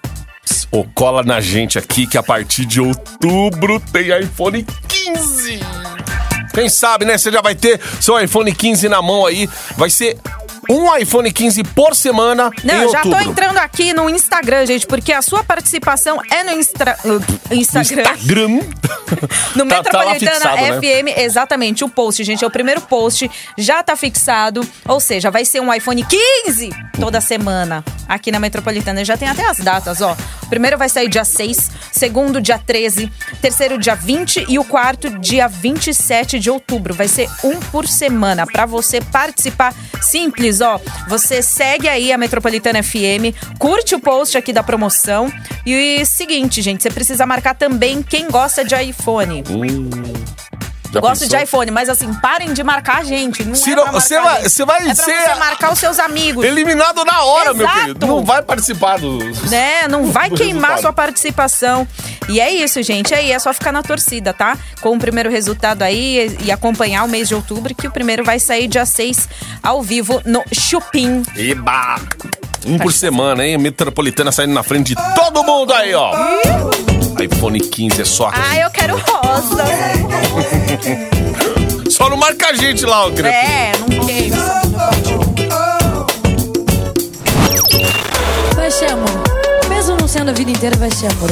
Ô, 0.70 0.84
cola 0.84 1.22
na 1.22 1.38
gente 1.38 1.78
aqui 1.78 2.06
que 2.06 2.16
a 2.16 2.22
partir 2.22 2.64
de 2.64 2.80
outubro 2.80 3.78
tem 3.92 4.08
iPhone 4.18 4.64
15. 4.88 5.81
Quem 6.52 6.68
sabe, 6.68 7.04
né? 7.04 7.16
Você 7.16 7.30
já 7.30 7.40
vai 7.40 7.54
ter 7.54 7.80
seu 8.00 8.18
iPhone 8.20 8.52
15 8.52 8.88
na 8.88 9.00
mão 9.00 9.26
aí. 9.26 9.48
Vai 9.76 9.90
ser 9.90 10.18
um 10.70 10.96
iPhone 10.96 11.30
15 11.32 11.64
por 11.64 11.94
semana 11.96 12.50
Não, 12.64 12.74
em 12.74 12.82
eu 12.82 12.90
já 12.90 12.98
outubro. 12.98 13.18
tô 13.24 13.30
entrando 13.30 13.58
aqui 13.58 13.92
no 13.92 14.08
Instagram, 14.08 14.64
gente, 14.66 14.86
porque 14.86 15.12
a 15.12 15.20
sua 15.22 15.42
participação 15.44 16.20
é 16.30 16.44
no 16.44 16.52
Instra... 16.52 16.96
uh, 17.04 17.54
Instagram. 17.54 18.02
Instagram. 18.02 18.60
No 19.54 19.66
Tá- 19.66 19.82
tá 19.82 19.82
Metropolitana 19.82 20.34
fixado, 20.40 20.56
né? 20.56 20.80
FM, 20.80 21.18
exatamente. 21.18 21.84
O 21.84 21.88
post, 21.88 22.24
gente, 22.24 22.42
é 22.42 22.46
o 22.46 22.50
primeiro 22.50 22.80
post, 22.80 23.30
já 23.58 23.82
tá 23.82 23.94
fixado. 23.94 24.66
Ou 24.88 24.98
seja, 25.00 25.30
vai 25.30 25.44
ser 25.44 25.60
um 25.60 25.72
iPhone 25.72 26.02
15 26.46 26.70
toda 26.98 27.20
semana 27.20 27.84
aqui 28.08 28.32
na 28.32 28.40
Metropolitana. 28.40 29.04
Já 29.04 29.16
tem 29.18 29.28
até 29.28 29.44
as 29.44 29.58
datas, 29.58 30.00
ó. 30.00 30.16
O 30.42 30.46
primeiro 30.48 30.78
vai 30.78 30.88
sair 30.88 31.08
dia 31.08 31.24
6, 31.26 31.70
segundo 31.92 32.40
dia 32.40 32.58
13, 32.58 33.12
terceiro 33.42 33.78
dia 33.78 33.94
20 33.94 34.46
e 34.48 34.58
o 34.58 34.64
quarto 34.64 35.10
dia 35.18 35.46
27 35.46 36.38
de 36.38 36.48
outubro. 36.50 36.94
Vai 36.94 37.06
ser 37.08 37.28
um 37.44 37.60
por 37.60 37.86
semana 37.86 38.46
para 38.46 38.64
você 38.64 39.00
participar. 39.02 39.74
Simples, 40.00 40.51
ó. 40.60 40.78
Você 41.08 41.42
segue 41.42 41.88
aí 41.88 42.12
a 42.12 42.18
Metropolitana 42.18 42.82
FM, 42.82 43.34
curte 43.58 43.94
o 43.94 44.00
post 44.00 44.36
aqui 44.36 44.52
da 44.52 44.62
promoção. 44.62 45.32
E 45.64 46.04
seguinte, 46.04 46.60
gente, 46.60 46.82
você 46.82 46.90
precisa 46.90 47.24
marcar 47.26 47.54
também 47.54 48.02
quem 48.02 48.28
gosta 48.28 48.64
de 48.64 48.74
iPhone. 48.74 49.42
Já 50.92 51.00
Gosto 51.00 51.22
de 51.22 51.30
pensou? 51.30 51.44
iPhone, 51.44 51.70
mas 51.70 51.88
assim, 51.88 52.12
parem 52.14 52.52
de 52.52 52.62
marcar 52.62 52.98
a 52.98 53.04
gente. 53.04 53.42
Não 53.44 53.54
é 53.54 53.74
não- 53.74 53.82
pra 53.84 53.92
você 53.92 54.20
vai- 54.20 54.42
você 54.42 54.64
vai 54.64 54.88
é 54.90 54.94
ser 54.94 55.02
você 55.22 55.34
marcar 55.36 55.72
os 55.72 55.78
seus 55.78 55.98
amigos. 55.98 56.44
Eliminado 56.44 57.04
na 57.04 57.22
hora, 57.22 57.54
meu 57.54 57.64
Exato. 57.66 57.80
querido. 57.80 58.06
Não 58.06 58.24
vai 58.24 58.42
participar 58.42 58.98
do. 58.98 59.18
Né? 59.48 59.88
Não 59.88 60.06
vai 60.12 60.28
queimar 60.30 60.78
sua 60.80 60.92
participação. 60.92 61.88
E 62.28 62.40
é 62.40 62.50
isso, 62.52 62.82
gente. 62.82 63.14
Aí 63.14 63.32
é 63.32 63.38
só 63.38 63.52
ficar 63.54 63.72
na 63.72 63.82
torcida, 63.82 64.32
tá? 64.34 64.56
Com 64.80 64.94
o 64.94 64.98
primeiro 64.98 65.30
resultado 65.30 65.82
aí 65.82 66.36
e 66.44 66.52
acompanhar 66.52 67.04
o 67.04 67.08
mês 67.08 67.26
de 67.28 67.34
outubro, 67.34 67.74
que 67.74 67.86
o 67.88 67.90
primeiro 67.90 68.22
vai 68.22 68.38
sair 68.38 68.68
dia 68.68 68.84
6 68.84 69.28
ao 69.62 69.82
vivo 69.82 70.20
no 70.26 70.42
Chupim. 70.52 71.22
Eba! 71.36 71.96
Um 72.64 72.78
por 72.78 72.92
semana, 72.92 73.44
hein? 73.44 73.58
Metropolitana 73.58 74.30
saindo 74.30 74.52
na 74.54 74.62
frente 74.62 74.94
de 74.94 75.14
todo 75.14 75.42
mundo 75.42 75.72
aí, 75.72 75.94
ó. 75.94 76.12
iPhone 77.20 77.60
15 77.60 78.00
é 78.00 78.04
só 78.04 78.28
aqui. 78.28 78.40
Ah, 78.42 78.58
eu 78.58 78.70
quero 78.70 78.96
rosa. 78.96 79.64
Só 81.90 82.08
não 82.08 82.16
marca 82.16 82.48
a 82.48 82.54
gente 82.54 82.86
lá, 82.86 83.02
criatura. 83.10 83.28
É, 83.28 83.72
não 83.78 84.06
queima. 84.06 84.36
Vai 88.56 88.70
ser 88.70 88.86
amor. 88.86 89.08
Mesmo 89.68 89.96
não 89.96 90.08
sendo 90.08 90.30
a 90.30 90.32
vida 90.32 90.50
inteira, 90.50 90.74
vai 90.76 90.90
ser 90.90 91.08
amor. 91.08 91.30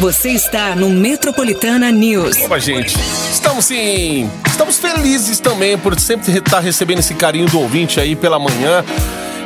Você 0.00 0.30
está 0.30 0.74
no 0.74 0.90
Metropolitana 0.90 1.92
News. 1.92 2.36
Opa, 2.44 2.58
gente. 2.58 2.96
Estamos 3.30 3.64
sim. 3.64 4.28
Estamos 4.46 4.78
felizes 4.78 5.38
também 5.38 5.78
por 5.78 5.98
sempre 6.00 6.36
estar 6.36 6.58
recebendo 6.58 6.98
esse 6.98 7.14
carinho 7.14 7.46
do 7.46 7.60
ouvinte 7.60 8.00
aí 8.00 8.16
pela 8.16 8.38
manhã. 8.38 8.84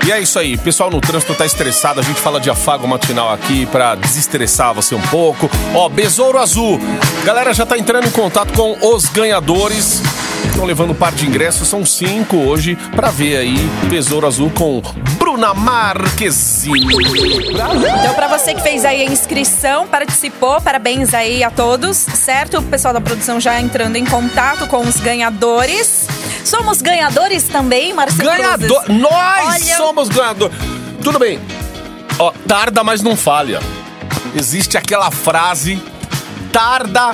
E 0.06 0.12
é 0.12 0.20
isso 0.20 0.38
aí, 0.38 0.56
pessoal 0.56 0.88
no 0.88 1.00
trânsito 1.00 1.34
tá 1.34 1.44
estressado, 1.44 1.98
a 1.98 2.02
gente 2.04 2.20
fala 2.20 2.38
de 2.38 2.48
afago 2.48 2.86
matinal 2.86 3.32
aqui 3.32 3.66
pra 3.66 3.96
desestressar 3.96 4.72
você 4.72 4.94
um 4.94 5.00
pouco. 5.00 5.50
Ó, 5.74 5.88
Besouro 5.88 6.38
Azul, 6.38 6.78
galera 7.24 7.52
já 7.52 7.66
tá 7.66 7.76
entrando 7.76 8.06
em 8.06 8.10
contato 8.12 8.52
com 8.52 8.94
os 8.94 9.06
ganhadores. 9.06 10.00
Estão 10.44 10.64
levando 10.64 10.92
um 10.92 10.94
par 10.94 11.10
de 11.10 11.26
ingressos, 11.26 11.66
são 11.66 11.84
cinco 11.84 12.36
hoje, 12.36 12.76
pra 12.94 13.10
ver 13.10 13.36
aí 13.38 13.56
Besouro 13.90 14.28
Azul 14.28 14.48
com 14.50 14.80
Bruna 15.18 15.52
Marquezine. 15.52 16.86
Então, 17.98 18.14
pra 18.14 18.28
você 18.28 18.54
que 18.54 18.62
fez 18.62 18.84
aí 18.84 19.02
a 19.02 19.04
inscrição, 19.04 19.88
participou, 19.88 20.60
parabéns 20.60 21.12
aí 21.14 21.42
a 21.42 21.50
todos, 21.50 21.96
certo? 21.96 22.58
O 22.58 22.62
pessoal 22.62 22.94
da 22.94 23.00
produção 23.00 23.40
já 23.40 23.60
entrando 23.60 23.96
em 23.96 24.04
contato 24.04 24.68
com 24.68 24.78
os 24.82 25.00
ganhadores. 25.00 26.06
Somos 26.46 26.80
ganhadores 26.80 27.42
também, 27.44 27.92
Marcelo 27.92 28.30
Ganhador! 28.30 28.84
Cruzes? 28.84 29.02
Nós 29.02 29.46
Olha- 29.64 29.76
somos 29.76 30.08
ganhadores! 30.08 30.56
Tudo 31.02 31.18
bem. 31.18 31.40
Ó, 32.18 32.32
tarda, 32.46 32.84
mas 32.84 33.02
não 33.02 33.16
falha. 33.16 33.60
Existe 34.34 34.78
aquela 34.78 35.10
frase: 35.10 35.82
tarda, 36.52 37.10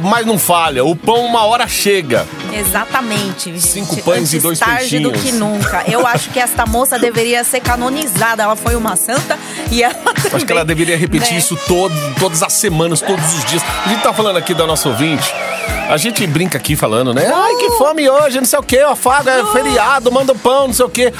mas 0.00 0.26
não 0.26 0.38
falha. 0.38 0.82
O 0.82 0.96
pão 0.96 1.26
uma 1.26 1.44
hora 1.44 1.68
chega. 1.68 2.26
Exatamente. 2.52 3.50
gente. 3.52 3.60
Cinco 3.60 3.96
pães 4.02 4.32
e 4.32 4.36
Antes 4.36 4.42
dois 4.42 4.58
tarde 4.58 4.98
do 4.98 5.10
peixinhos. 5.10 5.34
que 5.34 5.38
nunca. 5.38 5.84
Eu 5.86 6.06
acho 6.06 6.30
que 6.30 6.40
esta 6.40 6.64
moça 6.64 6.98
deveria 6.98 7.44
ser 7.44 7.60
canonizada. 7.60 8.42
Ela 8.42 8.56
foi 8.56 8.74
uma 8.76 8.96
santa 8.96 9.38
e 9.70 9.82
ela 9.82 9.92
também, 9.94 10.22
Acho 10.32 10.46
que 10.46 10.52
ela 10.52 10.64
deveria 10.64 10.96
repetir 10.96 11.32
né? 11.32 11.38
isso 11.38 11.54
todo, 11.68 11.94
todas 12.18 12.42
as 12.42 12.54
semanas, 12.54 13.00
todos 13.02 13.34
os 13.34 13.44
dias. 13.44 13.62
A 13.84 13.88
gente 13.90 14.02
tá 14.02 14.12
falando 14.12 14.38
aqui 14.38 14.54
da 14.54 14.66
nossa 14.66 14.88
ouvinte. 14.88 15.30
A 15.88 15.96
gente 15.96 16.26
brinca 16.26 16.58
aqui 16.58 16.76
falando, 16.76 17.14
né? 17.14 17.26
Ai, 17.26 17.56
que 17.56 17.70
fome 17.78 18.08
hoje, 18.10 18.36
não 18.36 18.44
sei 18.44 18.58
o 18.58 18.62
quê, 18.62 18.80
afago, 18.80 19.30
é 19.30 19.42
feriado, 19.52 20.12
manda 20.12 20.34
pão, 20.34 20.66
não 20.66 20.74
sei 20.74 20.84
o 20.84 20.90
quê. 20.90 21.12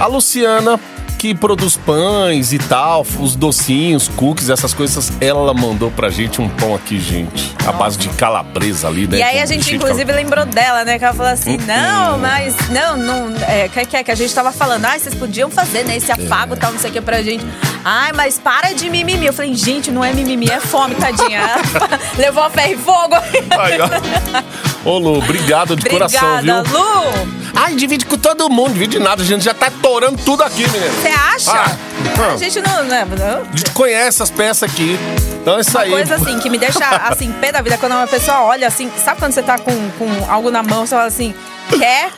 A 0.00 0.06
Luciana, 0.06 0.80
que 1.16 1.34
produz 1.34 1.76
pães 1.76 2.52
e 2.52 2.58
tal, 2.58 3.04
os 3.18 3.34
docinhos, 3.34 4.08
cookies, 4.08 4.50
essas 4.50 4.74
coisas, 4.74 5.12
ela 5.20 5.52
mandou 5.54 5.90
pra 5.90 6.10
gente 6.10 6.40
um 6.40 6.48
pão 6.48 6.74
aqui, 6.74 7.00
gente. 7.00 7.54
A 7.66 7.72
base 7.72 7.98
de 7.98 8.08
calabresa 8.10 8.88
ali, 8.88 9.06
né? 9.06 9.18
E 9.18 9.22
aí 9.22 9.40
a 9.40 9.46
gente, 9.46 9.74
inclusive, 9.74 10.12
lembrou 10.12 10.44
dela, 10.44 10.84
né? 10.84 10.98
Que 10.98 11.04
ela 11.04 11.14
falou 11.14 11.32
assim, 11.32 11.56
não, 11.58 12.18
mas... 12.18 12.54
Não, 12.68 12.96
não... 12.96 13.34
É, 13.48 13.68
que, 13.68 13.84
que, 13.86 14.04
que 14.04 14.10
a 14.10 14.14
gente 14.14 14.34
tava 14.34 14.52
falando, 14.52 14.84
ai, 14.84 14.98
vocês 14.98 15.14
podiam 15.14 15.50
fazer, 15.50 15.84
né? 15.84 15.96
Esse 15.96 16.12
afago 16.12 16.54
e 16.54 16.58
tal, 16.58 16.72
não 16.72 16.78
sei 16.78 16.90
o 16.90 16.92
que 16.92 17.00
pra 17.00 17.22
gente. 17.22 17.44
Ai, 17.84 18.12
mas 18.12 18.38
para 18.38 18.72
de 18.72 18.90
mimimi. 18.90 19.26
Eu 19.26 19.32
falei, 19.32 19.54
gente, 19.54 19.90
não 19.90 20.04
é 20.04 20.12
mimimi, 20.12 20.48
é 20.50 20.60
fome, 20.60 20.94
tadinha. 20.96 21.40
Levou 22.18 22.42
a 22.42 22.50
ferro 22.50 22.72
e 22.72 22.76
fogo. 22.76 23.14
Aí, 23.58 23.78
ó. 23.80 24.88
Ô, 24.88 24.98
Lu, 24.98 25.18
obrigado 25.18 25.76
de 25.76 25.88
coração, 25.88 26.42
viu? 26.42 26.56
Obrigada, 26.56 26.78
Lu. 26.78 27.45
Ai, 27.56 27.74
divide 27.74 28.04
com 28.04 28.18
todo 28.18 28.48
mundo, 28.50 28.74
divide 28.74 28.98
nada. 28.98 29.22
A 29.22 29.24
gente 29.24 29.42
já 29.44 29.54
tá 29.54 29.70
torando 29.82 30.18
tudo 30.22 30.42
aqui, 30.42 30.68
menino. 30.70 30.92
Você 31.00 31.08
acha? 31.08 31.52
Ah, 31.52 32.32
A 32.34 32.36
gente 32.36 32.60
não... 32.60 32.84
né, 32.84 33.06
não 33.18 33.40
A 33.52 33.56
gente 33.56 33.70
conhece 33.70 34.22
as 34.22 34.30
peças 34.30 34.62
aqui. 34.70 34.98
Então 35.40 35.56
é 35.56 35.60
isso 35.62 35.78
aí. 35.78 35.90
coisa 35.90 36.16
assim 36.16 36.38
que 36.38 36.50
me 36.50 36.58
deixa 36.58 36.84
assim, 37.08 37.32
pé 37.32 37.52
da 37.52 37.62
vida 37.62 37.78
quando 37.78 37.92
uma 37.92 38.06
pessoa 38.06 38.42
olha 38.42 38.66
assim, 38.68 38.90
sabe 39.02 39.20
quando 39.20 39.32
você 39.32 39.42
tá 39.42 39.58
com, 39.58 39.72
com 39.92 40.08
algo 40.30 40.50
na 40.50 40.62
mão, 40.62 40.86
você 40.86 40.94
fala 40.94 41.06
assim, 41.06 41.34
quer? 41.78 42.10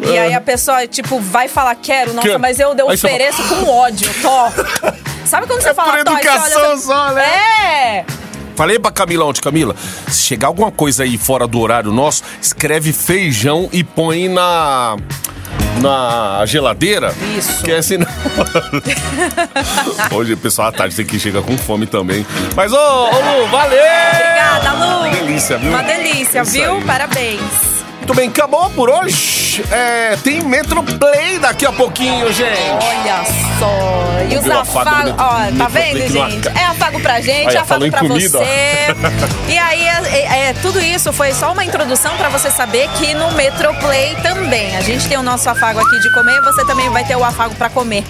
E 0.00 0.18
aí 0.18 0.34
a 0.34 0.40
pessoa, 0.40 0.86
tipo, 0.86 1.20
vai 1.20 1.46
falar, 1.48 1.74
quero, 1.76 2.12
nossa, 2.12 2.26
Quero. 2.26 2.40
mas 2.40 2.58
eu, 2.58 2.74
eu 2.76 2.86
ofereço 2.88 3.40
com 3.44 3.68
ódio, 3.68 4.10
tô. 4.20 4.50
Sabe 5.24 5.46
quando 5.46 5.62
você 5.62 5.68
É 5.68 5.74
fala, 5.74 5.92
por 5.92 6.00
olha 6.00 6.18
educação 6.18 6.72
assim, 6.72 6.82
só, 6.82 7.12
né? 7.12 7.24
É! 7.24 8.04
Falei 8.54 8.78
pra 8.78 8.90
Camila 8.90 9.24
ontem, 9.24 9.40
Camila, 9.40 9.74
se 10.08 10.22
chegar 10.22 10.48
alguma 10.48 10.70
coisa 10.70 11.04
aí 11.04 11.16
fora 11.16 11.46
do 11.46 11.58
horário 11.60 11.92
nosso, 11.92 12.22
escreve 12.40 12.92
feijão 12.92 13.68
e 13.72 13.82
põe 13.82 14.28
na. 14.28 14.96
Na 15.80 16.44
geladeira. 16.46 17.12
Isso. 17.36 17.62
Que 17.64 17.72
é 17.72 17.78
assim. 17.78 17.98
Hoje 20.14 20.36
pessoal 20.36 20.68
à 20.68 20.72
tarde 20.72 20.94
tem 20.94 21.04
que 21.04 21.18
chegar 21.18 21.42
com 21.42 21.58
fome 21.58 21.86
também. 21.86 22.24
Mas, 22.54 22.72
ô, 22.72 22.76
ô 22.76 23.08
Lu, 23.08 23.46
valeu! 23.48 23.78
Obrigada, 24.12 24.72
Lu! 24.72 25.10
Delícia, 25.10 25.58
viu? 25.58 25.70
Uma 25.70 25.82
delícia, 25.82 26.42
Isso 26.42 26.52
viu? 26.52 26.76
aí. 26.76 26.84
Parabéns. 26.84 27.81
Muito 28.02 28.14
bem, 28.14 28.28
acabou 28.30 28.68
por 28.70 28.90
hoje. 28.90 29.62
É, 29.70 30.16
tem 30.24 30.40
Metro 30.42 30.82
Play 30.82 31.38
daqui 31.38 31.64
a 31.64 31.70
pouquinho, 31.70 32.32
gente. 32.32 32.50
Olha 32.72 33.24
só. 33.60 34.24
E 34.28 34.36
os 34.38 34.50
afagos. 34.50 35.12
Ó, 35.12 35.16
tá 35.16 35.50
do- 35.50 35.68
vendo, 35.68 36.08
do- 36.08 36.12
gente? 36.12 36.48
É 36.48 36.64
afago 36.66 36.98
pra 36.98 37.20
gente, 37.20 37.50
Aí, 37.50 37.54
é 37.54 37.58
afago 37.60 37.88
pra 37.88 38.00
comida, 38.00 38.38
você. 38.38 38.42
E 39.48 39.56
aí, 39.56 39.86
é, 39.86 40.02
é- 40.08 40.48
é, 40.48 40.52
tudo 40.54 40.80
isso 40.80 41.12
foi 41.12 41.32
só 41.32 41.52
uma 41.52 41.64
introdução 41.64 42.16
pra 42.16 42.28
você 42.28 42.50
saber 42.50 42.88
que 42.98 43.14
no 43.14 43.30
Metroplay 43.32 44.16
também. 44.20 44.76
A 44.76 44.80
gente 44.80 45.06
tem 45.06 45.16
o 45.16 45.22
nosso 45.22 45.48
afago 45.48 45.78
aqui 45.78 46.00
de 46.00 46.12
comer, 46.12 46.40
você 46.40 46.64
também 46.66 46.90
vai 46.90 47.04
ter 47.04 47.14
o 47.14 47.22
afago 47.22 47.54
pra 47.54 47.70
comer. 47.70 48.02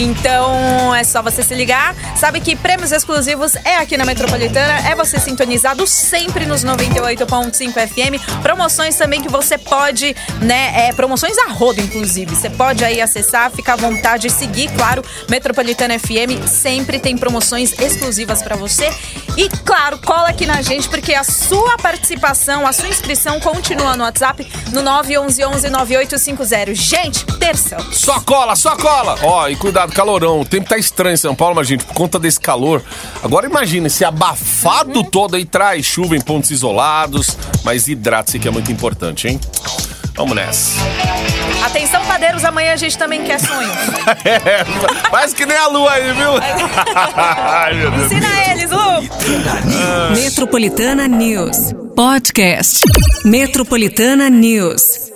Então 0.00 0.94
é 0.94 1.04
só 1.04 1.20
você 1.20 1.42
se 1.42 1.54
ligar. 1.54 1.94
Sabe 2.16 2.40
que 2.40 2.56
prêmios 2.56 2.90
exclusivos 2.90 3.54
é 3.56 3.76
aqui 3.76 3.98
na 3.98 4.06
Metropolitana. 4.06 4.88
É 4.88 4.94
você 4.94 5.20
sintonizado 5.20 5.86
sempre 5.86 6.46
nos 6.46 6.64
98.5 6.64 7.72
FM. 7.72 8.42
Promoções 8.42 8.96
também 8.96 9.20
que 9.20 9.28
você 9.28 9.58
pode, 9.58 10.16
né? 10.40 10.88
É, 10.88 10.92
promoções 10.94 11.36
a 11.36 11.50
rodo, 11.50 11.82
inclusive. 11.82 12.34
Você 12.34 12.48
pode 12.48 12.82
aí 12.82 12.98
acessar, 12.98 13.50
ficar 13.50 13.74
à 13.74 13.76
vontade 13.76 14.30
seguir, 14.30 14.70
claro. 14.74 15.04
Metropolitana 15.28 15.98
FM 15.98 16.46
sempre 16.46 16.98
tem 16.98 17.18
promoções 17.18 17.78
exclusivas 17.78 18.42
pra 18.42 18.56
você. 18.56 18.90
E 19.40 19.48
claro, 19.64 19.96
cola 19.96 20.28
aqui 20.28 20.44
na 20.44 20.60
gente, 20.60 20.86
porque 20.86 21.14
a 21.14 21.24
sua 21.24 21.78
participação, 21.78 22.66
a 22.66 22.74
sua 22.74 22.90
inscrição 22.90 23.40
continua 23.40 23.96
no 23.96 24.04
WhatsApp 24.04 24.46
no 24.70 24.82
911-9850. 24.82 26.74
Gente, 26.74 27.24
terça. 27.38 27.78
Só 27.90 28.20
cola, 28.20 28.54
só 28.54 28.76
cola. 28.76 29.18
Ó, 29.22 29.48
e 29.48 29.56
cuidado, 29.56 29.94
calorão. 29.94 30.42
O 30.42 30.44
tempo 30.44 30.68
tá 30.68 30.76
estranho 30.76 31.14
em 31.14 31.16
São 31.16 31.34
Paulo, 31.34 31.54
mas, 31.54 31.68
gente, 31.68 31.86
por 31.86 31.94
conta 31.94 32.18
desse 32.18 32.38
calor. 32.38 32.84
Agora 33.22 33.46
imagine, 33.46 33.86
esse 33.86 34.04
abafado 34.04 35.02
todo 35.04 35.36
aí 35.36 35.46
traz 35.46 35.86
chuva 35.86 36.14
em 36.14 36.20
pontos 36.20 36.50
isolados, 36.50 37.34
mas 37.64 37.88
hidrate-se 37.88 38.38
que 38.38 38.46
é 38.46 38.50
muito 38.50 38.70
importante, 38.70 39.26
hein? 39.26 39.40
Vamos 40.16 40.36
nessa. 40.36 40.80
Atenção, 41.64 42.04
padeiros, 42.06 42.44
amanhã 42.44 42.72
a 42.72 42.76
gente 42.76 42.96
também 42.96 43.22
quer 43.24 43.38
sonho. 43.38 43.70
É, 44.24 44.64
faz 45.10 45.32
que 45.32 45.46
nem 45.46 45.56
a 45.56 45.66
lua 45.68 45.92
aí, 45.92 46.12
viu? 46.12 46.30
Ai, 47.16 47.74
meu 47.74 47.90
Deus. 47.90 48.04
Ensina 48.06 48.50
eles, 48.50 48.70
Lu! 48.70 50.14
Metropolitana 50.14 51.06
News. 51.06 51.72
Podcast. 51.94 52.80
Metropolitana 53.24 54.28
News. 54.28 55.09